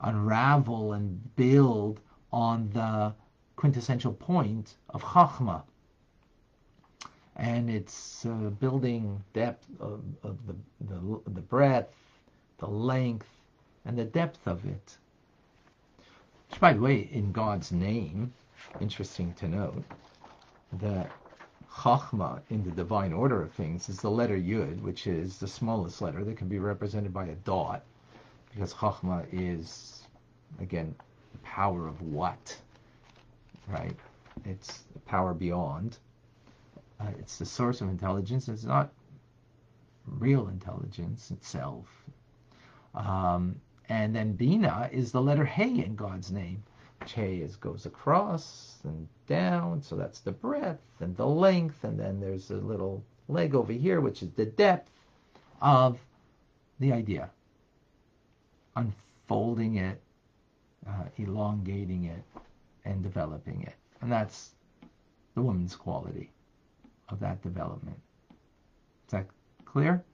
unravel 0.00 0.94
and 0.94 1.36
build 1.36 2.00
on 2.32 2.70
the 2.70 3.14
quintessential 3.56 4.12
point 4.12 4.76
of 4.90 5.02
Chachma. 5.02 5.62
And 7.40 7.70
it's 7.70 8.26
uh, 8.26 8.50
building 8.60 9.24
depth 9.32 9.66
of, 9.80 10.02
of 10.22 10.36
the, 10.46 10.54
the, 10.88 11.20
the 11.30 11.40
breadth, 11.40 11.94
the 12.58 12.66
length, 12.66 13.26
and 13.86 13.96
the 13.96 14.04
depth 14.04 14.46
of 14.46 14.62
it. 14.66 14.98
Which, 16.50 16.60
by 16.60 16.74
the 16.74 16.80
way, 16.80 17.08
in 17.10 17.32
God's 17.32 17.72
name, 17.72 18.34
interesting 18.78 19.32
to 19.38 19.48
note, 19.48 19.82
that 20.74 21.10
Chachma 21.72 22.42
in 22.50 22.62
the 22.62 22.72
divine 22.72 23.14
order 23.14 23.40
of 23.40 23.52
things 23.52 23.88
is 23.88 24.00
the 24.00 24.10
letter 24.10 24.36
Yud, 24.36 24.82
which 24.82 25.06
is 25.06 25.38
the 25.38 25.48
smallest 25.48 26.02
letter 26.02 26.22
that 26.24 26.36
can 26.36 26.48
be 26.48 26.58
represented 26.58 27.14
by 27.14 27.24
a 27.24 27.34
dot, 27.36 27.84
because 28.52 28.74
Chachma 28.74 29.24
is, 29.32 30.02
again, 30.60 30.94
the 31.32 31.38
power 31.38 31.88
of 31.88 32.02
what, 32.02 32.54
right? 33.66 33.96
It's 34.44 34.80
the 34.92 35.00
power 35.00 35.32
beyond. 35.32 35.96
Uh, 37.00 37.10
it's 37.18 37.38
the 37.38 37.46
source 37.46 37.80
of 37.80 37.88
intelligence. 37.88 38.48
It's 38.48 38.64
not 38.64 38.92
real 40.06 40.48
intelligence 40.48 41.30
itself. 41.30 41.86
Um, 42.94 43.60
and 43.88 44.14
then 44.14 44.32
Bina 44.32 44.90
is 44.92 45.12
the 45.12 45.22
letter 45.22 45.44
Hey 45.44 45.84
in 45.84 45.96
God's 45.96 46.30
name. 46.30 46.62
Che 47.06 47.38
is 47.38 47.56
goes 47.56 47.86
across 47.86 48.78
and 48.84 49.08
down, 49.26 49.80
so 49.80 49.96
that's 49.96 50.20
the 50.20 50.32
breadth 50.32 50.82
and 51.00 51.16
the 51.16 51.26
length, 51.26 51.82
and 51.84 51.98
then 51.98 52.20
there's 52.20 52.50
a 52.50 52.56
little 52.56 53.02
leg 53.28 53.54
over 53.54 53.72
here, 53.72 54.02
which 54.02 54.22
is 54.22 54.30
the 54.32 54.44
depth 54.44 54.90
of 55.62 55.98
the 56.78 56.92
idea. 56.92 57.30
Unfolding 58.76 59.76
it, 59.76 59.98
uh, 60.86 61.04
elongating 61.16 62.04
it, 62.04 62.22
and 62.84 63.02
developing 63.02 63.62
it. 63.62 63.74
And 64.02 64.12
that's 64.12 64.50
the 65.34 65.40
woman's 65.40 65.74
quality 65.74 66.30
of 67.10 67.20
that 67.20 67.42
development. 67.42 67.96
Is 69.06 69.12
that 69.12 69.26
clear? 69.64 70.04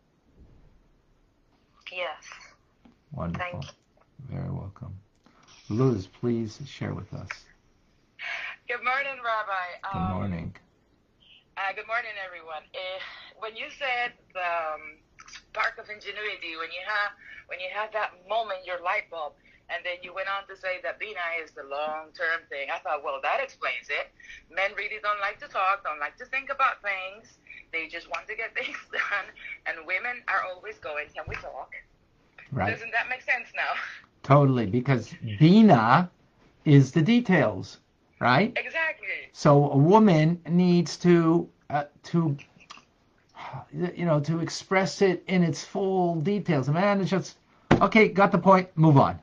Yes. 1.92 2.22
Wonderful. 3.12 3.64
Very 4.30 4.50
welcome. 4.50 4.94
Luz, 5.68 6.06
please 6.06 6.59
share 6.66 6.94
with 6.94 7.12
us. 7.12 7.28
Good 8.68 8.82
morning, 8.82 9.22
Rabbi. 9.22 9.66
Good 9.92 9.98
um, 9.98 10.18
morning. 10.18 10.56
Uh, 11.56 11.72
good 11.74 11.87
morning, 11.87 12.12
everyone. 12.18 12.66
Uh, 12.74 12.98
when 13.38 13.54
you 13.56 13.66
said 13.78 14.12
the 14.35 14.42
um, 14.42 14.98
spark 15.24 15.78
of 15.78 15.88
ingenuity, 15.88 16.59
when 16.59 16.68
you 16.74 16.82
have 16.85 17.14
when 17.46 17.62
you 17.62 17.70
have 17.70 17.92
that 17.94 18.11
moment, 18.28 18.66
your 18.66 18.82
light 18.82 19.09
bulb, 19.11 19.38
and 19.68 19.85
then 19.85 19.96
you 20.02 20.14
went 20.14 20.29
on 20.29 20.46
to 20.46 20.57
say 20.61 20.79
that 20.83 20.98
Bina 20.98 21.42
is 21.42 21.50
the 21.52 21.64
long-term 21.64 22.46
thing. 22.48 22.68
I 22.72 22.79
thought, 22.79 23.02
well, 23.02 23.18
that 23.22 23.40
explains 23.42 23.88
it. 23.88 24.07
Men 24.55 24.70
really 24.76 24.98
don't 25.02 25.20
like 25.20 25.38
to 25.40 25.48
talk, 25.48 25.83
don't 25.85 25.98
like 25.98 26.16
to 26.18 26.26
think 26.26 26.50
about 26.50 26.83
things. 26.83 27.38
They 27.72 27.88
just 27.88 28.09
want 28.09 28.26
to 28.29 28.35
get 28.37 28.55
things 28.59 28.76
done, 28.92 29.26
and 29.66 29.87
women 29.87 30.22
are 30.29 30.42
always 30.55 30.79
going, 30.79 31.07
"Can 31.14 31.24
we 31.29 31.35
talk?" 31.37 31.74
Right. 32.52 32.70
Doesn't 32.70 32.92
that 32.92 33.09
make 33.09 33.22
sense 33.22 33.48
now? 33.55 33.74
Totally, 34.22 34.66
because 34.66 35.14
Bina 35.38 36.09
is 36.64 36.90
the 36.90 37.02
details, 37.02 37.79
right? 38.20 38.52
Exactly. 38.57 39.31
So 39.33 39.70
a 39.70 39.76
woman 39.76 40.38
needs 40.48 40.96
to 40.98 41.48
uh, 41.70 41.85
to 42.05 42.37
you 43.72 44.05
know 44.05 44.20
to 44.20 44.40
express 44.40 45.02
it 45.02 45.22
in 45.26 45.42
its 45.42 45.64
full 45.64 46.16
details. 46.16 46.68
A 46.68 46.72
man 46.72 47.00
is 47.00 47.11
just 47.11 47.37
okay, 47.81 48.09
got 48.09 48.33
the 48.33 48.38
point, 48.38 48.68
move 48.76 48.96
on. 48.96 49.18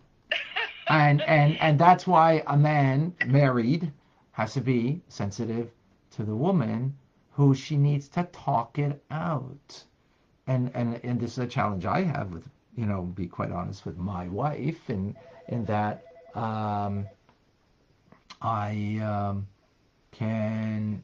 And 0.93 1.21
and 1.21 1.57
and 1.59 1.79
that's 1.79 2.05
why 2.05 2.43
a 2.47 2.57
man 2.57 3.15
married 3.25 3.91
has 4.31 4.53
to 4.53 4.61
be 4.61 5.01
sensitive 5.07 5.71
to 6.11 6.23
the 6.23 6.35
woman 6.35 6.95
who 7.31 7.55
she 7.55 7.77
needs 7.77 8.07
to 8.09 8.23
talk 8.31 8.77
it 8.79 9.03
out. 9.09 9.83
And 10.47 10.71
and 10.75 10.99
and 11.03 11.19
this 11.19 11.31
is 11.33 11.39
a 11.39 11.47
challenge 11.47 11.85
I 11.85 12.01
have 12.03 12.31
with 12.31 12.47
you 12.75 12.85
know, 12.85 13.03
be 13.03 13.27
quite 13.27 13.51
honest 13.51 13.85
with 13.85 13.97
my 13.97 14.27
wife, 14.27 14.89
in 14.89 15.15
in 15.47 15.65
that 15.65 16.05
um, 16.35 17.07
I 18.41 18.99
um, 19.03 19.47
can 20.11 21.03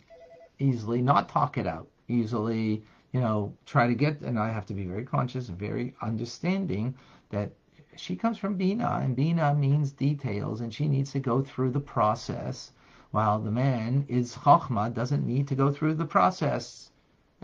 easily 0.60 1.02
not 1.02 1.30
talk 1.30 1.58
it 1.58 1.68
out, 1.68 1.88
easily, 2.08 2.84
you 3.14 3.22
know, 3.22 3.54
try 3.66 3.88
to 3.88 3.94
get, 3.94 4.22
and 4.22 4.38
I 4.40 4.50
have 4.50 4.66
to 4.68 4.74
be 4.74 4.86
very 4.86 5.06
conscious 5.06 5.50
and 5.50 5.58
very 5.58 5.94
understanding 6.02 6.96
that 7.30 7.52
she 7.96 8.16
comes 8.16 8.38
from 8.38 8.56
Bina, 8.56 9.00
and 9.04 9.16
Bina 9.16 9.54
means 9.54 9.92
details, 9.92 10.62
and 10.62 10.74
she 10.74 10.88
needs 10.88 11.12
to 11.12 11.20
go 11.20 11.42
through 11.42 11.72
the 11.72 11.80
process, 11.80 12.72
while 13.12 13.40
the 13.40 13.52
man 13.52 14.06
is 14.08 14.36
Chachma, 14.36 14.94
doesn't 14.94 15.26
need 15.26 15.48
to 15.48 15.56
go 15.56 15.72
through 15.72 15.96
the 15.96 16.06
process 16.06 16.92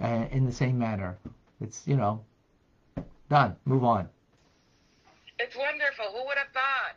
uh, 0.02 0.26
in 0.32 0.46
the 0.46 0.52
same 0.52 0.78
manner. 0.78 1.18
It's, 1.62 1.88
you 1.88 1.98
know, 1.98 2.24
done, 3.30 3.56
move 3.66 3.84
on. 3.84 4.10
It's 5.40 5.56
wonderful. 5.56 6.06
Who 6.12 6.26
would 6.26 6.38
have 6.38 6.54
thought? 6.54 6.96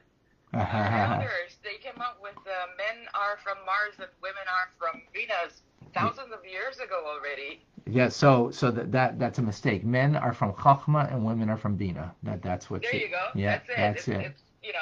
Elders, 0.55 1.59
they 1.63 1.77
came 1.83 2.01
up 2.01 2.19
with 2.23 2.39
uh, 2.47 2.67
men 2.79 3.07
are 3.13 3.37
from 3.45 3.59
Mars 3.67 3.95
and 3.99 4.09
women 4.23 4.49
are 4.49 4.73
from 4.79 5.03
Venus 5.13 5.61
thousands 5.93 6.33
of 6.33 6.41
years 6.45 6.79
ago 6.79 7.05
already. 7.05 7.61
Yeah, 7.91 8.09
so 8.09 8.51
so 8.51 8.71
that, 8.71 8.93
that 8.93 9.19
that's 9.19 9.39
a 9.39 9.43
mistake. 9.43 9.85
Men 9.85 10.17
are 10.17 10.33
from 10.33 10.53
Chachma 10.53 11.13
and 11.13 11.25
women 11.25 11.49
are 11.49 11.57
from 11.57 11.77
Bina. 11.77 12.15
That 12.23 12.43
that's 12.43 12.69
what. 12.71 12.83
There 12.83 12.95
you 12.95 13.09
go. 13.09 13.29
Yeah, 13.35 13.59
that's 13.59 13.69
it. 13.69 13.77
That's 13.77 13.99
it's, 13.99 14.09
it. 14.09 14.21
It's, 14.27 14.43
you 14.63 14.73
know, 14.73 14.79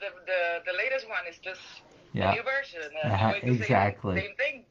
the 0.00 0.06
the 0.26 0.72
the 0.72 0.76
latest 0.76 1.08
one 1.08 1.18
is 1.28 1.38
just 1.38 1.60
yeah. 2.12 2.32
a 2.32 2.34
new 2.34 2.42
version. 2.42 2.80
Uh, 3.04 3.08
uh, 3.08 3.34
exactly. 3.42 4.16
Same, 4.16 4.24
same 4.24 4.36
thing. 4.36 4.64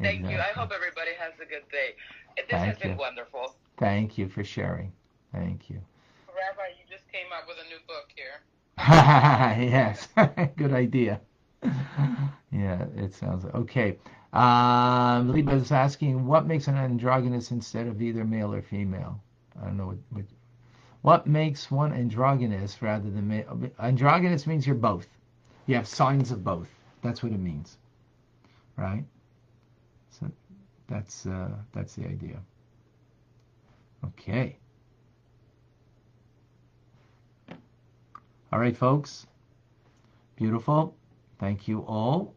Thank 0.00 0.20
exactly. 0.20 0.34
you. 0.34 0.40
I 0.40 0.58
hope 0.58 0.72
everybody 0.74 1.10
has 1.18 1.32
a 1.40 1.44
good 1.44 1.68
day. 1.70 1.94
This 2.36 2.46
Thank 2.50 2.66
has 2.66 2.76
you. 2.82 2.90
been 2.90 2.98
wonderful. 2.98 3.54
Thank 3.78 4.18
you 4.18 4.28
for 4.28 4.44
sharing. 4.44 4.92
Thank 5.32 5.70
you. 5.70 5.80
Rabbi, 6.28 6.68
you 6.78 6.84
just 6.90 7.10
came 7.12 7.26
up 7.36 7.46
with 7.46 7.58
a 7.64 7.68
new 7.68 7.78
book 7.86 8.10
here. 8.14 8.42
yes, 8.78 10.08
good 10.56 10.72
idea. 10.72 11.20
yeah, 12.52 12.84
it 12.96 13.14
sounds 13.14 13.44
okay. 13.54 13.96
Um, 14.34 15.30
Liba 15.30 15.52
is 15.52 15.70
asking, 15.70 16.26
what 16.26 16.46
makes 16.46 16.66
an 16.66 16.76
androgynous 16.76 17.52
instead 17.52 17.86
of 17.86 18.02
either 18.02 18.24
male 18.24 18.52
or 18.52 18.62
female? 18.62 19.22
I 19.60 19.66
don't 19.66 19.76
know 19.76 19.86
what. 19.86 19.98
What, 20.10 20.24
what 21.02 21.26
makes 21.26 21.70
one 21.70 21.92
androgynous 21.92 22.82
rather 22.82 23.10
than 23.10 23.28
male? 23.28 23.60
Androgynous 23.78 24.46
means 24.46 24.66
you're 24.66 24.74
both. 24.74 25.06
You 25.66 25.76
have 25.76 25.86
signs 25.86 26.32
of 26.32 26.42
both. 26.42 26.68
That's 27.02 27.22
what 27.22 27.30
it 27.32 27.38
means, 27.38 27.76
right? 28.76 29.04
So 30.10 30.30
that's 30.88 31.26
uh, 31.26 31.50
that's 31.72 31.94
the 31.94 32.06
idea. 32.06 32.40
Okay. 34.04 34.56
All 38.52 38.58
right, 38.58 38.76
folks. 38.76 39.26
Beautiful. 40.36 40.96
Thank 41.38 41.68
you 41.68 41.80
all. 41.80 42.34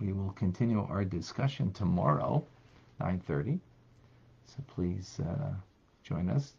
We 0.00 0.12
will 0.12 0.32
continue 0.32 0.84
our 0.88 1.04
discussion 1.04 1.72
tomorrow, 1.72 2.44
9:30. 3.00 3.58
So 4.46 4.62
please 4.66 5.20
uh, 5.20 5.52
join 6.02 6.28
us. 6.28 6.54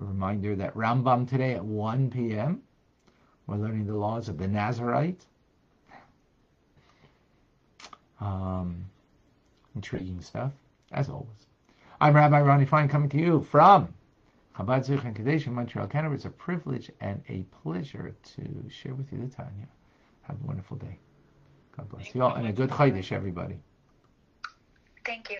A 0.00 0.04
reminder 0.04 0.54
that 0.56 0.74
Rambam 0.74 1.28
today 1.28 1.54
at 1.54 1.64
1 1.64 2.10
p.m. 2.10 2.62
We're 3.46 3.56
learning 3.56 3.86
the 3.86 3.96
laws 3.96 4.28
of 4.28 4.38
the 4.38 4.46
Nazarite. 4.46 5.24
Um, 8.20 8.84
intriguing 9.74 10.20
stuff, 10.20 10.52
as 10.92 11.08
always. 11.08 11.46
I'm 12.00 12.14
Rabbi 12.14 12.40
Ronnie 12.40 12.66
Fine 12.66 12.88
coming 12.88 13.08
to 13.10 13.18
you 13.18 13.40
from 13.50 13.88
Chabad 14.56 14.84
Zurich 14.84 15.04
and 15.04 15.16
Kadesh 15.16 15.46
in 15.46 15.54
Montreal, 15.54 15.86
Canada. 15.86 16.14
It's 16.14 16.26
a 16.26 16.30
privilege 16.30 16.90
and 17.00 17.22
a 17.28 17.44
pleasure 17.62 18.14
to 18.36 18.64
share 18.68 18.94
with 18.94 19.10
you 19.12 19.18
the 19.18 19.34
Tanya. 19.34 19.68
Have 20.22 20.36
a 20.42 20.46
wonderful 20.46 20.76
day. 20.76 20.98
God 21.80 21.88
bless 21.88 22.14
you 22.14 22.22
all, 22.22 22.34
and 22.34 22.46
a 22.46 22.52
good 22.52 22.68
Chodesh, 22.68 23.10
everybody. 23.10 23.56
Thank 25.06 25.30
you. 25.30 25.38